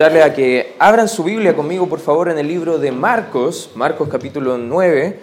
darle 0.00 0.22
a 0.22 0.32
que 0.32 0.76
abran 0.78 1.08
su 1.08 1.24
Biblia 1.24 1.56
conmigo, 1.56 1.88
por 1.88 1.98
favor, 1.98 2.28
en 2.28 2.38
el 2.38 2.46
libro 2.46 2.78
de 2.78 2.92
Marcos, 2.92 3.72
Marcos 3.74 4.08
capítulo 4.08 4.56
9, 4.56 5.18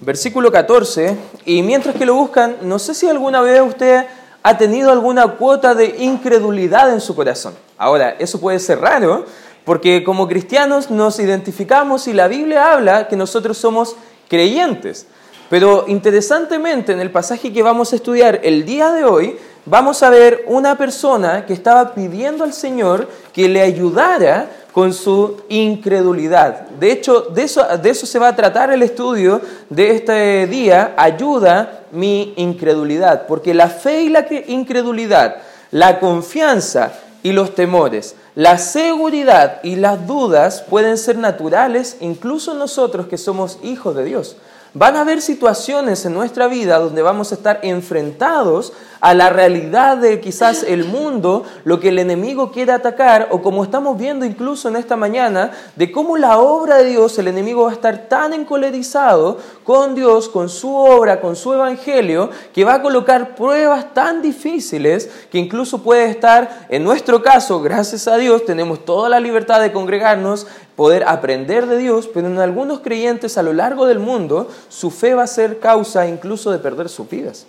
versículo 0.00 0.50
14. 0.50 1.14
Y 1.44 1.60
mientras 1.60 1.94
que 1.96 2.06
lo 2.06 2.14
buscan, 2.14 2.56
no 2.62 2.78
sé 2.78 2.94
si 2.94 3.06
alguna 3.06 3.42
vez 3.42 3.60
usted 3.60 4.06
ha 4.42 4.56
tenido 4.56 4.90
alguna 4.90 5.26
cuota 5.32 5.74
de 5.74 5.96
incredulidad 5.98 6.94
en 6.94 7.02
su 7.02 7.14
corazón. 7.14 7.52
Ahora, 7.76 8.16
eso 8.18 8.40
puede 8.40 8.58
ser 8.58 8.80
raro, 8.80 9.26
porque 9.66 10.02
como 10.02 10.26
cristianos 10.26 10.90
nos 10.90 11.20
identificamos 11.20 12.08
y 12.08 12.14
la 12.14 12.26
Biblia 12.26 12.72
habla 12.72 13.08
que 13.08 13.16
nosotros 13.16 13.58
somos 13.58 13.96
creyentes. 14.30 15.08
Pero 15.50 15.84
interesantemente, 15.88 16.94
en 16.94 17.00
el 17.00 17.10
pasaje 17.10 17.52
que 17.52 17.62
vamos 17.62 17.92
a 17.92 17.96
estudiar 17.96 18.40
el 18.44 18.64
día 18.64 18.92
de 18.92 19.04
hoy, 19.04 19.36
vamos 19.66 20.02
a 20.02 20.10
ver 20.10 20.44
una 20.46 20.78
persona 20.78 21.44
que 21.44 21.52
estaba 21.52 21.92
pidiendo 21.94 22.44
al 22.44 22.52
Señor 22.52 23.08
que 23.32 23.48
le 23.48 23.60
ayudara 23.60 24.48
con 24.72 24.92
su 24.92 25.42
incredulidad. 25.48 26.68
De 26.68 26.92
hecho, 26.92 27.22
de 27.22 27.42
eso, 27.42 27.64
de 27.78 27.90
eso 27.90 28.06
se 28.06 28.18
va 28.18 28.28
a 28.28 28.36
tratar 28.36 28.70
el 28.70 28.82
estudio 28.82 29.40
de 29.68 29.90
este 29.90 30.46
día, 30.46 30.94
ayuda 30.96 31.84
mi 31.92 32.34
incredulidad, 32.36 33.26
porque 33.26 33.54
la 33.54 33.68
fe 33.68 34.02
y 34.02 34.08
la 34.10 34.26
incredulidad, 34.46 35.36
la 35.70 35.98
confianza 35.98 36.92
y 37.22 37.32
los 37.32 37.54
temores, 37.54 38.16
la 38.34 38.58
seguridad 38.58 39.60
y 39.62 39.76
las 39.76 40.06
dudas 40.06 40.62
pueden 40.62 40.98
ser 40.98 41.16
naturales 41.16 41.96
incluso 42.00 42.54
nosotros 42.54 43.06
que 43.06 43.16
somos 43.16 43.58
hijos 43.62 43.96
de 43.96 44.04
Dios. 44.04 44.36
Van 44.78 44.94
a 44.94 45.00
haber 45.00 45.22
situaciones 45.22 46.04
en 46.04 46.12
nuestra 46.12 46.48
vida 46.48 46.78
donde 46.78 47.00
vamos 47.00 47.32
a 47.32 47.36
estar 47.36 47.60
enfrentados 47.62 48.74
a 49.00 49.14
la 49.14 49.30
realidad 49.30 49.96
de 49.96 50.20
quizás 50.20 50.62
el 50.64 50.84
mundo, 50.84 51.44
lo 51.64 51.80
que 51.80 51.88
el 51.88 51.98
enemigo 51.98 52.50
quiere 52.50 52.72
atacar, 52.72 53.28
o 53.30 53.40
como 53.40 53.64
estamos 53.64 53.96
viendo 53.96 54.26
incluso 54.26 54.68
en 54.68 54.76
esta 54.76 54.94
mañana, 54.96 55.50
de 55.76 55.90
cómo 55.90 56.18
la 56.18 56.38
obra 56.38 56.76
de 56.76 56.90
Dios, 56.90 57.18
el 57.18 57.28
enemigo 57.28 57.62
va 57.62 57.70
a 57.70 57.74
estar 57.74 58.08
tan 58.08 58.34
encolerizado 58.34 59.38
con 59.64 59.94
Dios, 59.94 60.28
con 60.28 60.50
su 60.50 60.74
obra, 60.74 61.22
con 61.22 61.36
su 61.36 61.54
evangelio, 61.54 62.28
que 62.52 62.64
va 62.64 62.74
a 62.74 62.82
colocar 62.82 63.34
pruebas 63.34 63.94
tan 63.94 64.20
difíciles 64.20 65.08
que 65.30 65.38
incluso 65.38 65.82
puede 65.82 66.10
estar, 66.10 66.66
en 66.68 66.84
nuestro 66.84 67.22
caso, 67.22 67.62
gracias 67.62 68.06
a 68.08 68.18
Dios, 68.18 68.44
tenemos 68.44 68.84
toda 68.84 69.08
la 69.08 69.20
libertad 69.20 69.60
de 69.62 69.72
congregarnos, 69.72 70.46
poder 70.76 71.04
aprender 71.08 71.66
de 71.66 71.78
Dios, 71.78 72.08
pero 72.12 72.26
en 72.28 72.38
algunos 72.38 72.80
creyentes 72.80 73.38
a 73.38 73.42
lo 73.42 73.54
largo 73.54 73.86
del 73.86 73.98
mundo, 73.98 74.48
su 74.68 74.90
fe 74.90 75.14
va 75.14 75.22
a 75.22 75.26
ser 75.26 75.58
causa 75.58 76.06
incluso 76.06 76.52
de 76.52 76.58
perder 76.58 76.88
sus 76.88 77.08
vidas. 77.08 77.46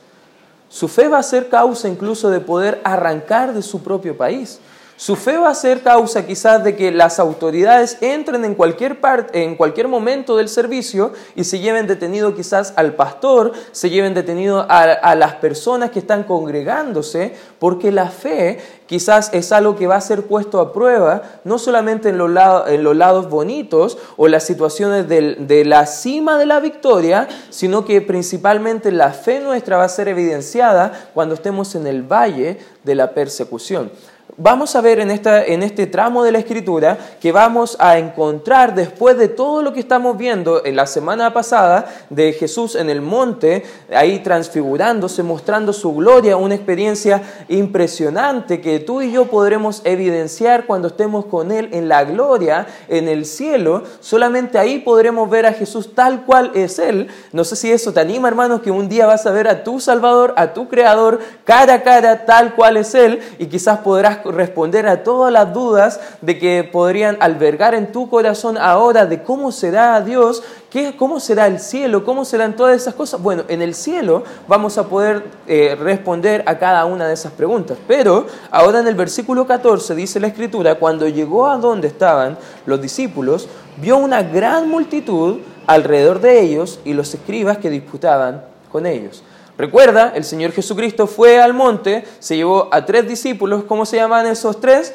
Su 0.69 0.88
fe 0.88 1.08
va 1.08 1.19
a 1.19 1.23
ser 1.23 1.50
causa 1.50 1.88
incluso 1.88 2.30
de 2.30 2.39
poder 2.39 2.81
arrancar 2.84 3.53
de 3.53 3.61
su 3.61 3.84
propio 3.84 4.17
país. 4.17 4.59
Su 5.00 5.16
fe 5.16 5.38
va 5.38 5.50
a 5.50 5.53
ser 5.53 5.84
causa 5.84 6.26
quizás 6.26 6.64
de 6.64 6.76
que 6.76 6.92
las 6.92 7.20
autoridades 7.20 8.00
entren 8.02 8.44
en 8.44 8.56
cualquier, 8.56 9.00
parte, 9.00 9.44
en 9.44 9.56
cualquier 9.56 9.88
momento 9.88 10.36
del 10.36 10.50
servicio 10.50 11.14
y 11.36 11.44
se 11.44 11.59
lleven 11.59 11.86
detenido 11.86 12.34
quizás 12.34 12.73
al 12.76 12.95
pastor, 12.95 13.52
se 13.72 13.92
lleven 13.92 14.16
detenido 14.16 14.66
a, 14.68 15.14
las 15.14 15.36
personas 15.36 15.92
que 15.92 16.00
están 16.00 16.23
congregándose, 16.23 17.36
porque 17.59 17.92
la 17.92 18.09
fe 18.09 18.58
quizás 18.88 19.30
es 19.34 19.52
algo 19.52 19.75
que 19.75 19.86
va 19.86 19.98
a 19.98 20.02
ser 20.02 20.23
puesto 20.23 20.59
a 20.59 20.73
prueba, 20.73 21.22
no 21.44 21.59
solamente 21.59 22.09
en 22.09 22.18
los 22.18 22.95
lados 22.98 23.30
bonitos 23.30 24.00
o 24.18 24.28
las 24.28 24.45
situaciones 24.45 25.08
de 25.08 25.64
la 25.64 25.86
cima 25.86 26.40
de 26.40 26.48
la 26.48 26.59
victoria, 26.59 27.28
sino 27.52 27.86
que 27.86 28.02
principalmente 28.02 28.92
la 28.92 29.12
fe 29.12 29.42
nuestra 29.42 29.78
va 29.78 29.84
a 29.84 29.90
ser 29.90 30.08
evidenciada 30.08 31.12
cuando 31.14 31.36
estemos 31.36 31.75
en 31.75 31.86
el 31.86 32.02
valle 32.02 32.58
de 32.84 32.95
la 32.95 33.12
persecución 33.12 33.92
vamos 34.36 34.75
a 34.75 34.81
ver 34.81 35.00
en, 35.00 35.09
esta, 35.09 35.44
en 35.45 35.64
este 35.64 35.88
tramo 35.88 36.23
de 36.23 36.31
la 36.31 36.39
escritura 36.39 36.97
que 37.20 37.31
vamos 37.31 37.78
a 37.80 37.97
encontrar 37.97 38.75
después 38.75 39.17
de 39.17 39.30
todo 39.30 39.61
lo 39.61 39.73
que 39.73 39.80
estamos 39.80 40.17
viendo 40.17 40.66
en 40.66 40.75
la 40.75 40.86
semana 40.86 41.34
pasada 41.34 41.86
de 42.09 42.34
Jesús 42.34 42.75
en 42.75 42.89
el 42.89 43.02
monte, 43.02 43.64
ahí 43.94 44.19
transfigurándose, 44.19 45.24
mostrando 45.24 45.74
su 45.74 45.96
gloria, 45.96 46.38
una 46.38 46.56
experiencia 46.56 47.22
impresionante 47.47 48.62
que 48.62 48.79
tú 48.79 49.01
y 49.01 49.12
yo 49.12 49.25
podremos 49.25 49.81
evidenciar 49.85 50.66
cuando 50.66 50.90
estemos 50.90 51.25
con 51.25 51.51
Él 51.51 51.69
en 51.72 51.88
la 51.88 52.03
gloria, 52.03 52.68
en 52.90 53.07
el 53.07 53.25
cielo. 53.25 53.84
Solamente 54.01 54.59
ahí 54.59 54.80
podremos 54.80 55.30
ver 55.30 55.46
a 55.46 55.53
Jesús 55.53 55.96
tal 55.96 56.25
cual 56.25 56.51
es 56.53 56.80
Él. 56.80 57.07
No 57.31 57.44
sé 57.44 57.56
si 57.56 57.72
eso 57.72 57.94
te 57.94 58.01
anima, 58.01 58.28
hermanos, 58.28 58.62
que 58.62 58.72
un 58.72 58.90
día 58.90 59.06
vas 59.06 59.25
a 59.25 59.31
ver 59.31 59.47
a 59.47 59.63
tu 59.63 59.80
Salvador, 59.80 60.34
a 60.38 60.53
tu 60.53 60.68
Creador, 60.68 61.19
cara 61.44 61.75
a 61.75 61.84
cara, 61.84 62.25
tal 62.25 62.56
cual 62.56 62.78
es 62.78 62.94
Él, 62.94 63.19
y 63.40 63.47
quizás 63.47 63.80
podrás 63.80 64.16
responder 64.25 64.88
a 64.88 65.03
todas 65.03 65.31
las 65.31 65.53
dudas 65.53 66.00
de 66.22 66.38
que 66.38 66.63
podrían 66.63 67.17
albergar 67.19 67.73
en 67.73 67.91
tu 67.91 68.09
corazón 68.09 68.57
ahora 68.57 69.05
de 69.05 69.23
cómo 69.23 69.51
será 69.51 70.01
Dios, 70.01 70.44
qué, 70.69 70.95
cómo 70.97 71.19
será 71.19 71.47
el 71.47 71.59
cielo, 71.59 72.03
cómo 72.03 72.25
serán 72.25 72.56
todas 72.56 72.75
esas 72.75 72.94
cosas. 72.94 73.22
Bueno, 73.22 73.44
en 73.47 73.61
el 73.61 73.73
cielo 73.73 74.23
vamos 74.47 74.77
a 74.77 74.88
poder 74.88 75.23
eh, 75.47 75.77
responder 75.79 76.44
a 76.45 76.57
cada 76.57 76.85
una 76.85 77.07
de 77.07 77.13
esas 77.13 77.31
preguntas. 77.31 77.77
Pero 77.88 78.27
ahora 78.51 78.79
en 78.79 78.88
el 78.88 78.95
versículo 78.95 79.47
14 79.47 79.95
dice 79.95 80.19
la 80.19 80.27
escritura, 80.27 80.75
cuando 80.75 81.07
llegó 81.07 81.47
a 81.47 81.57
donde 81.57 81.88
estaban 81.88 82.38
los 82.66 82.81
discípulos, 82.81 83.47
vio 83.77 83.97
una 83.97 84.23
gran 84.23 84.69
multitud 84.69 85.38
alrededor 85.67 86.22
de 86.22 86.41
ellos 86.41 86.79
y 86.85 86.94
los 86.94 87.13
escribas 87.13 87.57
que 87.57 87.69
disputaban 87.69 88.41
con 88.72 88.85
ellos. 88.85 89.23
Recuerda, 89.57 90.13
el 90.16 90.23
Señor 90.23 90.51
Jesucristo 90.51 91.07
fue 91.07 91.41
al 91.41 91.53
monte, 91.53 92.06
se 92.19 92.35
llevó 92.35 92.69
a 92.72 92.85
tres 92.85 93.07
discípulos, 93.07 93.63
¿cómo 93.63 93.85
se 93.85 93.97
llaman 93.97 94.28
esos 94.28 94.62
tres? 94.62 94.94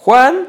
Juan, 0.00 0.46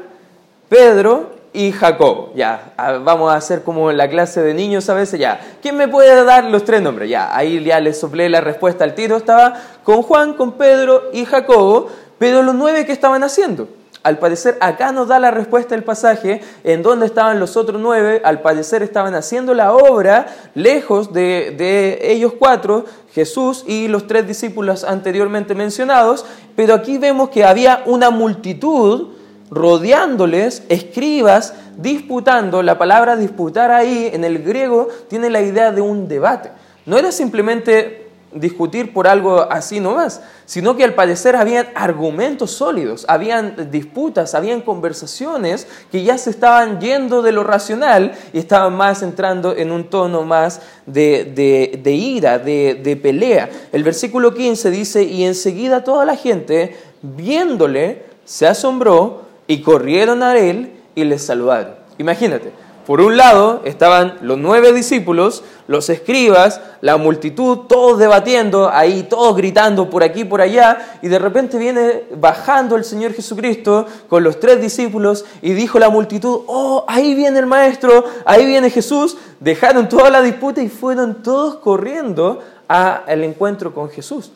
Pedro 0.70 1.36
y 1.52 1.72
Jacob. 1.72 2.30
Ya, 2.34 2.72
vamos 3.04 3.30
a 3.30 3.36
hacer 3.36 3.62
como 3.62 3.92
la 3.92 4.08
clase 4.08 4.42
de 4.42 4.54
niños 4.54 4.88
a 4.88 4.94
veces, 4.94 5.20
ya. 5.20 5.40
¿Quién 5.60 5.76
me 5.76 5.86
puede 5.86 6.24
dar 6.24 6.44
los 6.44 6.64
tres 6.64 6.80
nombres? 6.80 7.10
Ya, 7.10 7.36
ahí 7.36 7.62
ya 7.62 7.78
le 7.80 7.92
soplé 7.92 8.28
la 8.30 8.40
respuesta 8.40 8.84
al 8.84 8.94
tiro, 8.94 9.16
estaba 9.16 9.54
con 9.84 10.02
Juan, 10.02 10.32
con 10.32 10.52
Pedro 10.52 11.10
y 11.12 11.26
Jacobo, 11.26 11.88
pero 12.18 12.42
los 12.42 12.54
nueve 12.54 12.86
que 12.86 12.92
estaban 12.92 13.22
haciendo. 13.22 13.68
Al 14.06 14.18
parecer 14.20 14.56
acá 14.60 14.92
nos 14.92 15.08
da 15.08 15.18
la 15.18 15.32
respuesta 15.32 15.74
el 15.74 15.82
pasaje 15.82 16.40
en 16.62 16.84
donde 16.84 17.06
estaban 17.06 17.40
los 17.40 17.56
otros 17.56 17.80
nueve, 17.82 18.22
al 18.22 18.40
parecer 18.40 18.84
estaban 18.84 19.16
haciendo 19.16 19.52
la 19.52 19.74
obra 19.74 20.28
lejos 20.54 21.12
de, 21.12 21.52
de, 21.58 21.98
ellos 22.12 22.34
cuatro, 22.38 22.84
Jesús 23.12 23.64
y 23.66 23.88
los 23.88 24.06
tres 24.06 24.28
discípulos 24.28 24.84
anteriormente 24.84 25.56
mencionados, 25.56 26.24
pero 26.54 26.74
aquí 26.74 26.98
vemos 26.98 27.30
que 27.30 27.44
había 27.44 27.82
una 27.84 28.10
multitud 28.10 29.08
rodeándoles, 29.50 30.62
escribas, 30.68 31.54
disputando, 31.76 32.62
la 32.62 32.78
palabra 32.78 33.16
disputar 33.16 33.72
ahí 33.72 34.08
en 34.12 34.22
el 34.22 34.44
griego 34.44 34.86
tiene 35.08 35.30
la 35.30 35.40
idea 35.40 35.72
de 35.72 35.80
un 35.80 36.06
debate. 36.06 36.52
No 36.84 36.96
era 36.96 37.10
simplemente 37.10 38.05
discutir 38.40 38.92
por 38.92 39.06
algo 39.06 39.40
así 39.50 39.80
nomás, 39.80 40.20
sino 40.44 40.76
que 40.76 40.84
al 40.84 40.94
parecer 40.94 41.36
habían 41.36 41.68
argumentos 41.74 42.52
sólidos, 42.52 43.04
habían 43.08 43.70
disputas, 43.70 44.34
habían 44.34 44.60
conversaciones 44.60 45.66
que 45.90 46.02
ya 46.02 46.18
se 46.18 46.30
estaban 46.30 46.80
yendo 46.80 47.22
de 47.22 47.32
lo 47.32 47.44
racional 47.44 48.12
y 48.32 48.38
estaban 48.38 48.76
más 48.76 49.02
entrando 49.02 49.56
en 49.56 49.72
un 49.72 49.84
tono 49.84 50.22
más 50.22 50.60
de, 50.86 51.78
de 51.82 51.92
ira, 51.92 52.38
de, 52.38 52.74
de 52.74 52.96
pelea. 52.96 53.50
El 53.72 53.82
versículo 53.82 54.34
15 54.34 54.70
dice, 54.70 55.02
y 55.02 55.24
enseguida 55.24 55.84
toda 55.84 56.04
la 56.04 56.16
gente, 56.16 56.76
viéndole, 57.02 58.04
se 58.24 58.46
asombró 58.46 59.22
y 59.46 59.62
corrieron 59.62 60.22
a 60.22 60.36
él 60.36 60.72
y 60.94 61.04
le 61.04 61.18
saludaron. 61.18 61.74
Imagínate, 61.98 62.52
por 62.86 63.00
un 63.00 63.16
lado 63.16 63.62
estaban 63.64 64.18
los 64.22 64.38
nueve 64.38 64.72
discípulos, 64.72 65.42
los 65.66 65.90
escribas, 65.90 66.60
la 66.80 66.96
multitud, 66.96 67.66
todos 67.68 67.98
debatiendo, 67.98 68.70
ahí 68.72 69.02
todos 69.02 69.36
gritando 69.36 69.90
por 69.90 70.04
aquí, 70.04 70.24
por 70.24 70.40
allá, 70.40 70.98
y 71.02 71.08
de 71.08 71.18
repente 71.18 71.58
viene 71.58 72.04
bajando 72.16 72.76
el 72.76 72.84
Señor 72.84 73.12
Jesucristo 73.12 73.86
con 74.08 74.22
los 74.22 74.38
tres 74.38 74.60
discípulos 74.60 75.24
y 75.42 75.54
dijo 75.54 75.80
la 75.80 75.90
multitud, 75.90 76.42
oh, 76.46 76.84
ahí 76.86 77.16
viene 77.16 77.40
el 77.40 77.46
Maestro, 77.46 78.04
ahí 78.24 78.46
viene 78.46 78.70
Jesús, 78.70 79.16
dejaron 79.40 79.88
toda 79.88 80.08
la 80.08 80.22
disputa 80.22 80.62
y 80.62 80.68
fueron 80.68 81.24
todos 81.24 81.56
corriendo 81.56 82.40
al 82.68 83.24
encuentro 83.24 83.74
con 83.74 83.90
Jesús. 83.90 84.30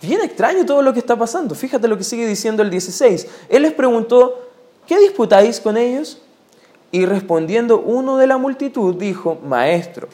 Bien 0.00 0.20
extraño 0.22 0.64
todo 0.64 0.80
lo 0.80 0.92
que 0.92 1.00
está 1.00 1.16
pasando, 1.16 1.56
fíjate 1.56 1.88
lo 1.88 1.98
que 1.98 2.04
sigue 2.04 2.24
diciendo 2.24 2.62
el 2.62 2.70
16. 2.70 3.26
Él 3.48 3.62
les 3.62 3.72
preguntó, 3.72 4.48
¿qué 4.86 4.96
disputáis 5.00 5.58
con 5.58 5.76
ellos? 5.76 6.18
Y 6.96 7.04
respondiendo 7.04 7.80
uno 7.80 8.16
de 8.16 8.26
la 8.26 8.38
multitud 8.38 8.94
dijo, 8.94 9.36
Maestro, 9.46 10.08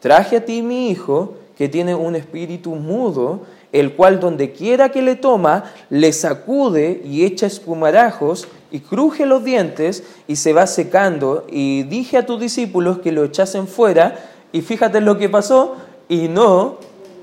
traje 0.00 0.38
a 0.38 0.44
ti 0.46 0.62
mi 0.62 0.88
hijo 0.88 1.34
que 1.58 1.68
tiene 1.68 1.94
un 1.94 2.16
espíritu 2.16 2.76
mudo, 2.76 3.40
el 3.72 3.92
cual 3.92 4.20
donde 4.20 4.52
quiera 4.52 4.88
que 4.88 5.02
le 5.02 5.16
toma, 5.16 5.64
le 5.90 6.14
sacude 6.14 7.02
y 7.04 7.26
echa 7.26 7.44
espumarajos 7.44 8.48
y 8.70 8.80
cruje 8.80 9.26
los 9.26 9.44
dientes 9.44 10.02
y 10.26 10.36
se 10.36 10.54
va 10.54 10.66
secando. 10.66 11.44
Y 11.50 11.82
dije 11.82 12.16
a 12.16 12.24
tus 12.24 12.40
discípulos 12.40 13.00
que 13.00 13.12
lo 13.12 13.24
echasen 13.24 13.68
fuera 13.68 14.18
y 14.50 14.62
fíjate 14.62 15.02
lo 15.02 15.18
que 15.18 15.28
pasó 15.28 15.76
y 16.08 16.28
no 16.28 16.78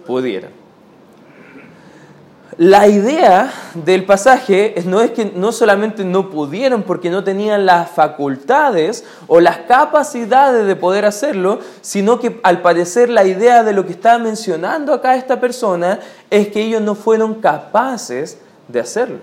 pudieron. 0.06 0.61
La 2.58 2.88
idea 2.88 3.52
del 3.76 4.04
pasaje 4.04 4.76
no 4.86 5.02
es 5.02 5.12
que 5.12 5.32
no 5.36 5.52
solamente 5.52 6.04
no 6.04 6.30
pudieron 6.30 6.84
porque 6.84 7.10
no 7.10 7.24
tenían 7.24 7.66
las 7.66 7.90
facultades 7.90 9.06
o 9.28 9.40
las 9.40 9.60
capacidades 9.60 10.68
de 10.68 10.76
poder 10.76 11.06
hacerlo, 11.06 11.60
sino 11.80 12.20
que 12.20 12.42
al 12.44 12.62
parecer 12.62 13.10
la 13.10 13.24
idea 13.24 13.64
de 13.64 13.72
lo 13.72 13.86
que 13.86 13.94
está 13.94 14.18
mencionando 14.18 14.94
acá 14.94 15.16
esta 15.16 15.40
persona 15.40 16.00
es 16.30 16.50
que 16.50 16.62
ellos 16.62 16.82
no 16.82 16.96
fueron 16.96 17.36
capaces 17.36 18.38
de 18.68 18.82
hacerlo. 18.82 19.20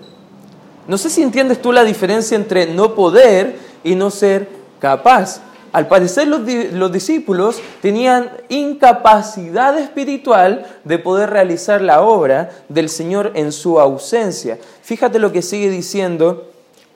No 0.87 0.97
sé 0.97 1.11
si 1.11 1.21
entiendes 1.21 1.61
tú 1.61 1.71
la 1.71 1.83
diferencia 1.83 2.35
entre 2.35 2.65
no 2.65 2.95
poder 2.95 3.59
y 3.83 3.93
no 3.93 4.09
ser 4.09 4.49
capaz. 4.79 5.41
Al 5.71 5.87
parecer 5.87 6.27
los, 6.27 6.91
discípulos 6.91 7.61
tenían 7.81 8.31
incapacidad 8.49 9.77
espiritual 9.77 10.65
de 10.83 10.97
poder 10.97 11.29
realizar 11.29 11.81
la 11.81 12.01
obra 12.01 12.49
del 12.69 12.89
Señor 12.89 13.31
en 13.35 13.51
su 13.51 13.79
ausencia. 13.79 14.57
Fíjate 14.81 15.19
lo 15.19 15.31
que 15.31 15.41
sigue 15.43 15.69
diciendo 15.69 16.49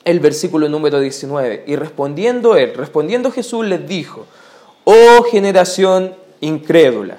el 0.06 0.20
versículo 0.20 0.70
número 0.70 1.00
19. 1.00 1.66
Y 1.68 1.76
respondiendo 1.76 2.56
él, 2.56 2.74
respondiendo 2.76 3.32
Jesús 3.32 3.66
les 3.66 3.88
dijo, 3.88 4.26
oh 4.86 5.24
generación 5.30 6.16
incrédula, 6.42 7.18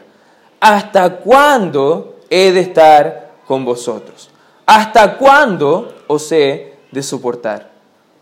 ¿hasta 0.58 1.18
cuándo 1.18 2.16
he 2.30 2.50
de 2.52 2.60
estar 2.60 3.32
con 3.46 3.64
vosotros? 3.64 4.30
¿Hasta 4.66 5.18
cuándo 5.18 5.94
os 6.08 6.32
he 6.32 6.74
de 6.90 7.02
soportar? 7.02 7.70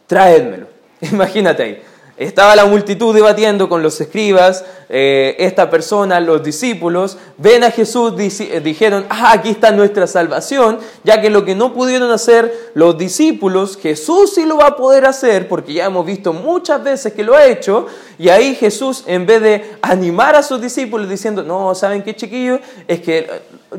Traédmelo. 0.06 0.66
Imagínate 1.00 1.62
ahí. 1.62 1.82
Estaba 2.18 2.54
la 2.54 2.66
multitud 2.66 3.14
debatiendo 3.14 3.70
con 3.70 3.82
los 3.82 3.98
escribas, 3.98 4.66
eh, 4.90 5.34
esta 5.38 5.70
persona, 5.70 6.20
los 6.20 6.42
discípulos, 6.42 7.16
ven 7.38 7.64
a 7.64 7.70
Jesús, 7.70 8.12
eh, 8.18 8.60
dijeron, 8.62 9.06
ah, 9.08 9.32
aquí 9.32 9.48
está 9.48 9.70
nuestra 9.70 10.06
salvación, 10.06 10.78
ya 11.04 11.22
que 11.22 11.30
lo 11.30 11.46
que 11.46 11.54
no 11.54 11.72
pudieron 11.72 12.10
hacer 12.10 12.52
los 12.74 12.98
discípulos, 12.98 13.78
Jesús 13.78 14.34
sí 14.34 14.44
lo 14.44 14.58
va 14.58 14.66
a 14.66 14.76
poder 14.76 15.06
hacer, 15.06 15.48
porque 15.48 15.72
ya 15.72 15.86
hemos 15.86 16.04
visto 16.04 16.34
muchas 16.34 16.84
veces 16.84 17.14
que 17.14 17.24
lo 17.24 17.34
ha 17.34 17.46
hecho, 17.46 17.86
y 18.18 18.28
ahí 18.28 18.54
Jesús, 18.56 19.04
en 19.06 19.24
vez 19.24 19.40
de 19.40 19.70
animar 19.80 20.36
a 20.36 20.42
sus 20.42 20.60
discípulos 20.60 21.08
diciendo, 21.08 21.42
no, 21.42 21.74
¿saben 21.74 22.02
qué 22.02 22.14
chiquillos? 22.14 22.60
Es 22.86 23.00
que 23.00 23.20
eh, 23.20 23.26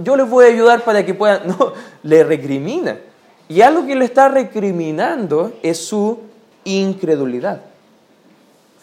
yo 0.02 0.16
les 0.16 0.28
voy 0.28 0.46
a 0.46 0.48
ayudar 0.48 0.84
para 0.84 1.06
que 1.06 1.14
puedan, 1.14 1.48
no, 1.60 1.74
le 2.02 2.24
recrimina. 2.24 2.98
Y 3.48 3.62
algo 3.62 3.86
que 3.86 3.96
le 3.96 4.06
está 4.06 4.28
recriminando 4.30 5.54
es 5.62 5.78
su 5.78 6.18
incredulidad. 6.64 7.73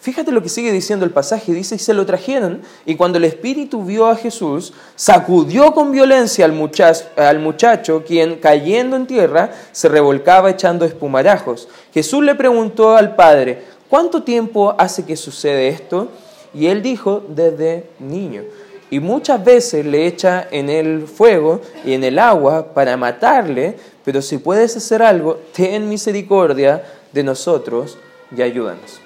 Fíjate 0.01 0.31
lo 0.31 0.41
que 0.41 0.49
sigue 0.49 0.71
diciendo 0.71 1.05
el 1.05 1.11
pasaje, 1.11 1.53
dice, 1.53 1.75
y 1.75 1.79
se 1.79 1.93
lo 1.93 2.07
trajeron, 2.07 2.63
y 2.87 2.95
cuando 2.95 3.19
el 3.19 3.23
Espíritu 3.23 3.85
vio 3.85 4.07
a 4.07 4.15
Jesús, 4.15 4.73
sacudió 4.95 5.73
con 5.73 5.91
violencia 5.91 6.43
al 6.43 6.53
muchacho, 6.53 7.05
al 7.15 7.37
muchacho, 7.37 8.03
quien 8.03 8.37
cayendo 8.37 8.95
en 8.95 9.05
tierra 9.05 9.51
se 9.71 9.89
revolcaba 9.89 10.49
echando 10.49 10.85
espumarajos. 10.85 11.67
Jesús 11.93 12.23
le 12.23 12.33
preguntó 12.33 12.97
al 12.97 13.15
Padre, 13.15 13.61
¿cuánto 13.89 14.23
tiempo 14.23 14.73
hace 14.75 15.05
que 15.05 15.15
sucede 15.15 15.67
esto? 15.67 16.07
Y 16.51 16.65
él 16.65 16.81
dijo, 16.81 17.23
desde 17.29 17.85
niño. 17.99 18.41
Y 18.89 18.99
muchas 18.99 19.45
veces 19.45 19.85
le 19.85 20.07
echa 20.07 20.47
en 20.49 20.71
el 20.71 21.05
fuego 21.05 21.61
y 21.85 21.93
en 21.93 22.03
el 22.03 22.17
agua 22.17 22.73
para 22.73 22.97
matarle, 22.97 23.77
pero 24.03 24.23
si 24.23 24.39
puedes 24.39 24.75
hacer 24.75 25.03
algo, 25.03 25.39
ten 25.53 25.87
misericordia 25.87 26.83
de 27.13 27.21
nosotros 27.21 27.99
y 28.35 28.41
ayúdanos. 28.41 28.99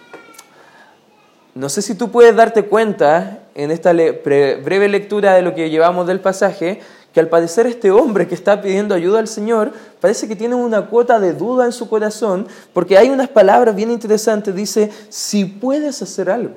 No 1.56 1.70
sé 1.70 1.82
si 1.82 1.96
tú 1.96 2.12
puedes 2.12 2.36
darte 2.36 2.66
cuenta 2.66 3.40
en 3.56 3.72
esta 3.72 3.94
breve 3.94 4.90
lectura 4.90 5.36
de 5.36 5.42
lo 5.42 5.56
que 5.56 5.70
llevamos 5.70 6.06
del 6.06 6.20
pasaje, 6.20 6.82
que 7.14 7.22
al 7.22 7.30
parecer 7.30 7.66
este 7.66 7.92
hombre 7.92 8.28
que 8.28 8.36
está 8.36 8.62
pidiendo 8.62 8.94
ayuda 8.94 9.20
al 9.20 9.30
Señor 9.30 9.72
parece 10.02 10.28
que 10.28 10.36
tiene 10.36 10.54
una 10.54 10.88
cuota 10.88 11.18
de 11.18 11.32
duda 11.32 11.64
en 11.64 11.72
su 11.72 11.88
corazón, 11.88 12.46
porque 12.74 12.98
hay 12.98 13.10
unas 13.10 13.30
palabras 13.30 13.74
bien 13.74 13.90
interesantes, 13.90 14.54
dice, 14.54 14.92
si 15.08 15.46
puedes 15.46 16.02
hacer 16.02 16.30
algo, 16.30 16.56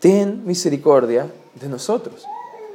ten 0.00 0.44
misericordia 0.44 1.28
de 1.54 1.68
nosotros. 1.68 2.26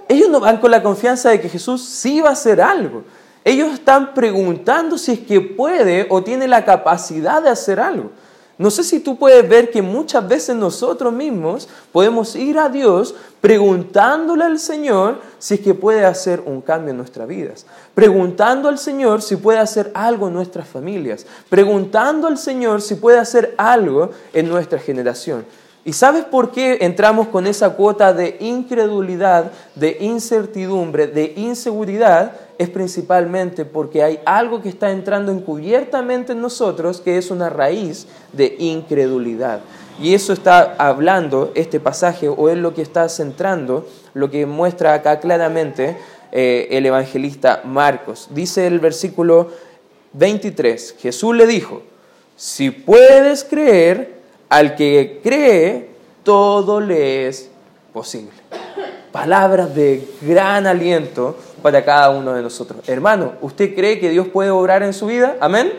Ellos 0.07 0.29
no 0.29 0.39
van 0.39 0.61
con 0.61 0.71
la 0.71 0.81
confianza 0.81 1.31
de 1.31 1.41
que 1.41 1.49
Jesús 1.49 1.83
sí 1.83 2.21
va 2.21 2.29
a 2.29 2.31
hacer 2.31 2.61
algo. 2.61 3.03
Ellos 3.43 3.73
están 3.73 4.13
preguntando 4.13 4.97
si 4.97 5.11
es 5.11 5.19
que 5.19 5.41
puede 5.41 6.07
o 6.09 6.23
tiene 6.23 6.47
la 6.47 6.63
capacidad 6.63 7.43
de 7.43 7.49
hacer 7.49 7.81
algo. 7.81 8.11
No 8.57 8.71
sé 8.71 8.83
si 8.83 8.99
tú 8.99 9.17
puedes 9.17 9.47
ver 9.47 9.69
que 9.69 9.83
muchas 9.83 10.27
veces 10.27 10.55
nosotros 10.55 11.13
mismos 11.13 11.69
podemos 11.91 12.35
ir 12.35 12.57
a 12.57 12.69
Dios 12.69 13.13
preguntándole 13.39 14.45
al 14.45 14.57
Señor 14.57 15.21
si 15.37 15.55
es 15.55 15.59
que 15.59 15.75
puede 15.75 16.05
hacer 16.05 16.41
un 16.43 16.61
cambio 16.61 16.89
en 16.89 16.97
nuestras 16.97 17.27
vidas, 17.27 17.67
preguntando 17.93 18.67
al 18.67 18.79
Señor 18.79 19.21
si 19.21 19.35
puede 19.35 19.59
hacer 19.59 19.91
algo 19.93 20.27
en 20.27 20.33
nuestras 20.33 20.67
familias, 20.67 21.27
preguntando 21.49 22.27
al 22.27 22.39
Señor 22.39 22.81
si 22.81 22.95
puede 22.95 23.19
hacer 23.19 23.53
algo 23.57 24.09
en 24.33 24.49
nuestra 24.49 24.79
generación. 24.79 25.45
¿Y 25.85 25.93
sabes 25.93 26.25
por 26.25 26.51
qué 26.51 26.79
entramos 26.81 27.27
con 27.27 27.47
esa 27.47 27.69
cuota 27.69 28.11
de 28.11 28.37
incredulidad, 28.41 29.51
de 29.75 29.97
incertidumbre, 30.01 31.07
de 31.07 31.33
inseguridad? 31.37 32.33
Es 32.57 32.69
principalmente 32.69 33.65
porque 33.65 34.03
hay 34.03 34.19
algo 34.25 34.61
que 34.61 34.69
está 34.69 34.91
entrando 34.91 35.31
encubiertamente 35.31 36.33
en 36.33 36.41
nosotros 36.41 37.01
que 37.01 37.17
es 37.17 37.29
una 37.29 37.49
raíz 37.49 38.07
de 38.33 38.55
incredulidad. 38.59 39.61
Y 39.99 40.13
eso 40.13 40.33
está 40.33 40.75
hablando 40.77 41.51
este 41.55 41.79
pasaje 41.79 42.29
o 42.29 42.49
es 42.49 42.57
lo 42.57 42.73
que 42.73 42.81
está 42.81 43.09
centrando, 43.09 43.87
lo 44.13 44.29
que 44.29 44.45
muestra 44.45 44.93
acá 44.93 45.19
claramente 45.19 45.97
eh, 46.31 46.67
el 46.71 46.85
evangelista 46.85 47.61
Marcos. 47.63 48.27
Dice 48.31 48.67
el 48.67 48.79
versículo 48.79 49.49
23, 50.13 50.95
Jesús 50.99 51.35
le 51.35 51.47
dijo, 51.47 51.81
si 52.35 52.69
puedes 52.69 53.43
creer, 53.43 54.17
al 54.49 54.75
que 54.75 55.19
cree, 55.23 55.89
todo 56.23 56.79
le 56.79 57.27
es 57.27 57.49
posible. 57.93 58.31
Palabras 59.11 59.73
de 59.73 60.07
gran 60.21 60.67
aliento 60.67 61.37
para 61.61 61.83
cada 61.83 62.09
uno 62.09 62.33
de 62.33 62.41
nosotros. 62.41 62.87
Hermano, 62.87 63.33
¿usted 63.41 63.75
cree 63.75 63.99
que 63.99 64.09
Dios 64.09 64.27
puede 64.27 64.49
obrar 64.49 64.83
en 64.83 64.93
su 64.93 65.07
vida? 65.07 65.37
Amén. 65.39 65.71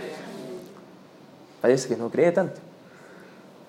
Parece 1.61 1.89
que 1.89 1.97
no 1.97 2.11
cree 2.11 2.33
tanto. 2.33 2.61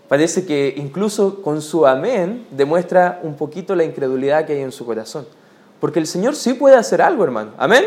Parece 0.07 0.45
que 0.45 0.73
incluso 0.75 1.41
con 1.41 1.61
su 1.61 1.85
amén 1.85 2.47
demuestra 2.51 3.19
un 3.21 3.35
poquito 3.35 3.75
la 3.75 3.83
incredulidad 3.83 4.45
que 4.45 4.53
hay 4.53 4.61
en 4.61 4.71
su 4.71 4.85
corazón. 4.85 5.27
Porque 5.79 5.99
el 5.99 6.07
Señor 6.07 6.35
sí 6.35 6.53
puede 6.53 6.75
hacer 6.75 7.01
algo, 7.01 7.23
hermano. 7.23 7.51
¿Amén? 7.57 7.85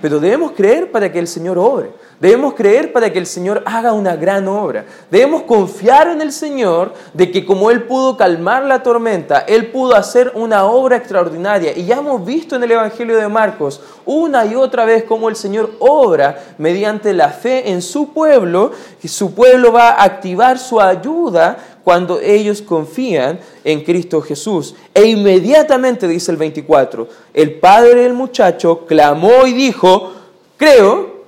Pero 0.00 0.20
debemos 0.20 0.52
creer 0.52 0.92
para 0.92 1.10
que 1.10 1.18
el 1.18 1.26
Señor 1.26 1.58
obre. 1.58 1.90
Debemos 2.20 2.54
creer 2.54 2.92
para 2.92 3.12
que 3.12 3.18
el 3.18 3.26
Señor 3.26 3.62
haga 3.66 3.92
una 3.92 4.16
gran 4.16 4.46
obra. 4.46 4.84
Debemos 5.10 5.42
confiar 5.42 6.08
en 6.08 6.20
el 6.20 6.30
Señor 6.30 6.94
de 7.12 7.30
que 7.30 7.44
como 7.44 7.70
Él 7.70 7.84
pudo 7.84 8.16
calmar 8.16 8.64
la 8.64 8.82
tormenta, 8.82 9.40
Él 9.40 9.66
pudo 9.72 9.96
hacer 9.96 10.32
una 10.34 10.64
obra 10.64 10.96
extraordinaria. 10.96 11.76
Y 11.76 11.86
ya 11.86 11.96
hemos 11.96 12.24
visto 12.24 12.54
en 12.54 12.62
el 12.62 12.72
Evangelio 12.72 13.16
de 13.16 13.28
Marcos 13.28 13.80
una 14.04 14.44
y 14.46 14.54
otra 14.54 14.84
vez 14.84 15.04
cómo 15.04 15.28
el 15.28 15.36
Señor 15.36 15.72
obra 15.80 16.38
mediante 16.58 17.12
la 17.12 17.30
fe 17.30 17.70
en 17.70 17.82
su 17.82 18.12
pueblo, 18.12 18.72
y 19.02 19.08
su 19.08 19.34
pueblo 19.34 19.72
va 19.72 19.90
a 19.90 20.04
activar 20.04 20.58
su 20.58 20.80
ayuda 20.80 21.58
cuando 21.84 22.18
ellos 22.18 22.62
confían 22.62 23.38
en 23.62 23.84
Cristo 23.84 24.22
Jesús. 24.22 24.74
E 24.94 25.04
inmediatamente, 25.04 26.08
dice 26.08 26.32
el 26.32 26.38
24, 26.38 27.06
el 27.34 27.54
padre 27.60 28.02
del 28.02 28.14
muchacho 28.14 28.86
clamó 28.86 29.46
y 29.46 29.52
dijo, 29.52 30.12
creo, 30.56 31.24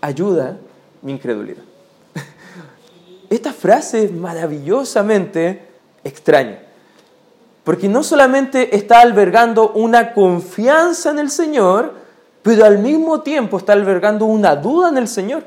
ayuda 0.00 0.56
mi 1.02 1.12
incredulidad. 1.12 1.62
Esta 3.30 3.52
frase 3.52 4.04
es 4.04 4.12
maravillosamente 4.12 5.68
extraña, 6.02 6.62
porque 7.62 7.90
no 7.90 8.02
solamente 8.02 8.74
está 8.74 9.02
albergando 9.02 9.72
una 9.72 10.14
confianza 10.14 11.10
en 11.10 11.18
el 11.18 11.30
Señor, 11.30 11.92
pero 12.42 12.64
al 12.64 12.78
mismo 12.78 13.20
tiempo 13.20 13.58
está 13.58 13.74
albergando 13.74 14.24
una 14.24 14.56
duda 14.56 14.88
en 14.88 14.96
el 14.96 15.08
Señor. 15.08 15.44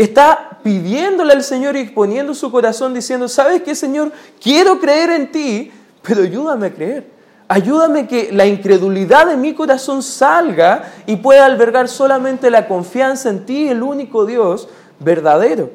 Está 0.00 0.58
pidiéndole 0.62 1.34
al 1.34 1.44
Señor 1.44 1.76
y 1.76 1.80
exponiendo 1.80 2.34
su 2.34 2.50
corazón 2.50 2.94
diciendo, 2.94 3.28
¿sabes 3.28 3.62
qué, 3.62 3.74
Señor? 3.74 4.12
Quiero 4.40 4.80
creer 4.80 5.10
en 5.10 5.30
ti, 5.30 5.70
pero 6.00 6.22
ayúdame 6.22 6.68
a 6.68 6.72
creer. 6.72 7.06
Ayúdame 7.48 8.08
que 8.08 8.32
la 8.32 8.46
incredulidad 8.46 9.26
de 9.26 9.36
mi 9.36 9.52
corazón 9.52 10.02
salga 10.02 10.90
y 11.04 11.16
pueda 11.16 11.44
albergar 11.44 11.86
solamente 11.86 12.50
la 12.50 12.66
confianza 12.66 13.28
en 13.28 13.44
ti, 13.44 13.68
el 13.68 13.82
único 13.82 14.24
Dios 14.24 14.70
verdadero. 15.00 15.68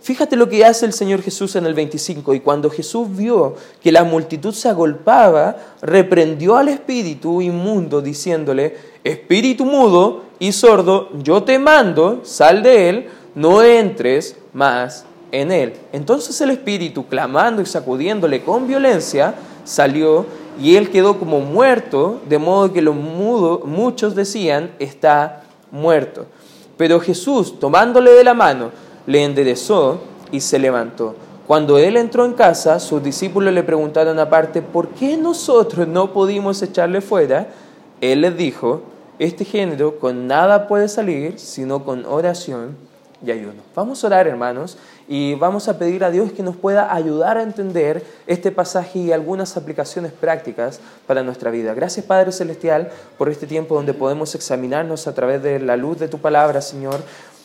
Fíjate 0.00 0.36
lo 0.36 0.48
que 0.48 0.64
hace 0.64 0.86
el 0.86 0.92
Señor 0.92 1.20
Jesús 1.20 1.56
en 1.56 1.66
el 1.66 1.74
25. 1.74 2.34
Y 2.34 2.40
cuando 2.40 2.70
Jesús 2.70 3.08
vio 3.16 3.56
que 3.82 3.90
la 3.90 4.04
multitud 4.04 4.54
se 4.54 4.68
agolpaba, 4.68 5.56
reprendió 5.80 6.56
al 6.56 6.68
espíritu 6.68 7.42
inmundo 7.42 8.00
diciéndole, 8.00 8.76
espíritu 9.02 9.64
mudo 9.64 10.22
y 10.38 10.52
sordo, 10.52 11.08
yo 11.24 11.42
te 11.42 11.58
mando, 11.58 12.20
sal 12.22 12.62
de 12.62 12.88
él 12.88 13.08
no 13.34 13.62
entres 13.62 14.36
más 14.52 15.04
en 15.30 15.50
él. 15.50 15.74
Entonces 15.92 16.40
el 16.40 16.50
espíritu, 16.50 17.06
clamando 17.06 17.62
y 17.62 17.66
sacudiéndole 17.66 18.42
con 18.42 18.68
violencia, 18.68 19.34
salió 19.64 20.26
y 20.60 20.76
él 20.76 20.90
quedó 20.90 21.18
como 21.18 21.40
muerto, 21.40 22.20
de 22.28 22.38
modo 22.38 22.72
que 22.72 22.82
los 22.82 22.94
muchos 22.94 24.14
decían, 24.14 24.70
está 24.78 25.44
muerto. 25.70 26.26
Pero 26.76 27.00
Jesús, 27.00 27.58
tomándole 27.58 28.12
de 28.12 28.24
la 28.24 28.34
mano, 28.34 28.70
le 29.06 29.24
enderezó 29.24 30.00
y 30.30 30.40
se 30.40 30.58
levantó. 30.58 31.14
Cuando 31.46 31.78
él 31.78 31.96
entró 31.96 32.24
en 32.24 32.34
casa, 32.34 32.78
sus 32.78 33.02
discípulos 33.02 33.52
le 33.52 33.62
preguntaron 33.62 34.18
aparte, 34.18 34.62
¿por 34.62 34.88
qué 34.88 35.16
nosotros 35.16 35.88
no 35.88 36.12
pudimos 36.12 36.62
echarle 36.62 37.00
fuera? 37.00 37.48
Él 38.00 38.20
les 38.20 38.36
dijo, 38.36 38.82
este 39.18 39.44
género 39.44 39.98
con 39.98 40.26
nada 40.26 40.66
puede 40.68 40.88
salir 40.88 41.38
sino 41.38 41.84
con 41.84 42.04
oración 42.06 42.91
y 43.24 43.30
ayuno. 43.30 43.62
Vamos 43.74 44.02
a 44.02 44.06
orar, 44.08 44.26
hermanos, 44.26 44.78
y 45.08 45.34
vamos 45.34 45.68
a 45.68 45.78
pedir 45.78 46.04
a 46.04 46.10
Dios 46.10 46.32
que 46.32 46.42
nos 46.42 46.56
pueda 46.56 46.94
ayudar 46.94 47.38
a 47.38 47.42
entender 47.42 48.04
este 48.26 48.50
pasaje 48.50 48.98
y 48.98 49.12
algunas 49.12 49.56
aplicaciones 49.56 50.12
prácticas 50.12 50.80
para 51.06 51.22
nuestra 51.22 51.50
vida. 51.50 51.74
Gracias, 51.74 52.04
Padre 52.06 52.32
Celestial, 52.32 52.90
por 53.18 53.28
este 53.28 53.46
tiempo 53.46 53.74
donde 53.74 53.94
podemos 53.94 54.34
examinarnos 54.34 55.06
a 55.06 55.14
través 55.14 55.42
de 55.42 55.60
la 55.60 55.76
luz 55.76 55.98
de 55.98 56.08
tu 56.08 56.18
palabra, 56.18 56.60
Señor. 56.60 57.00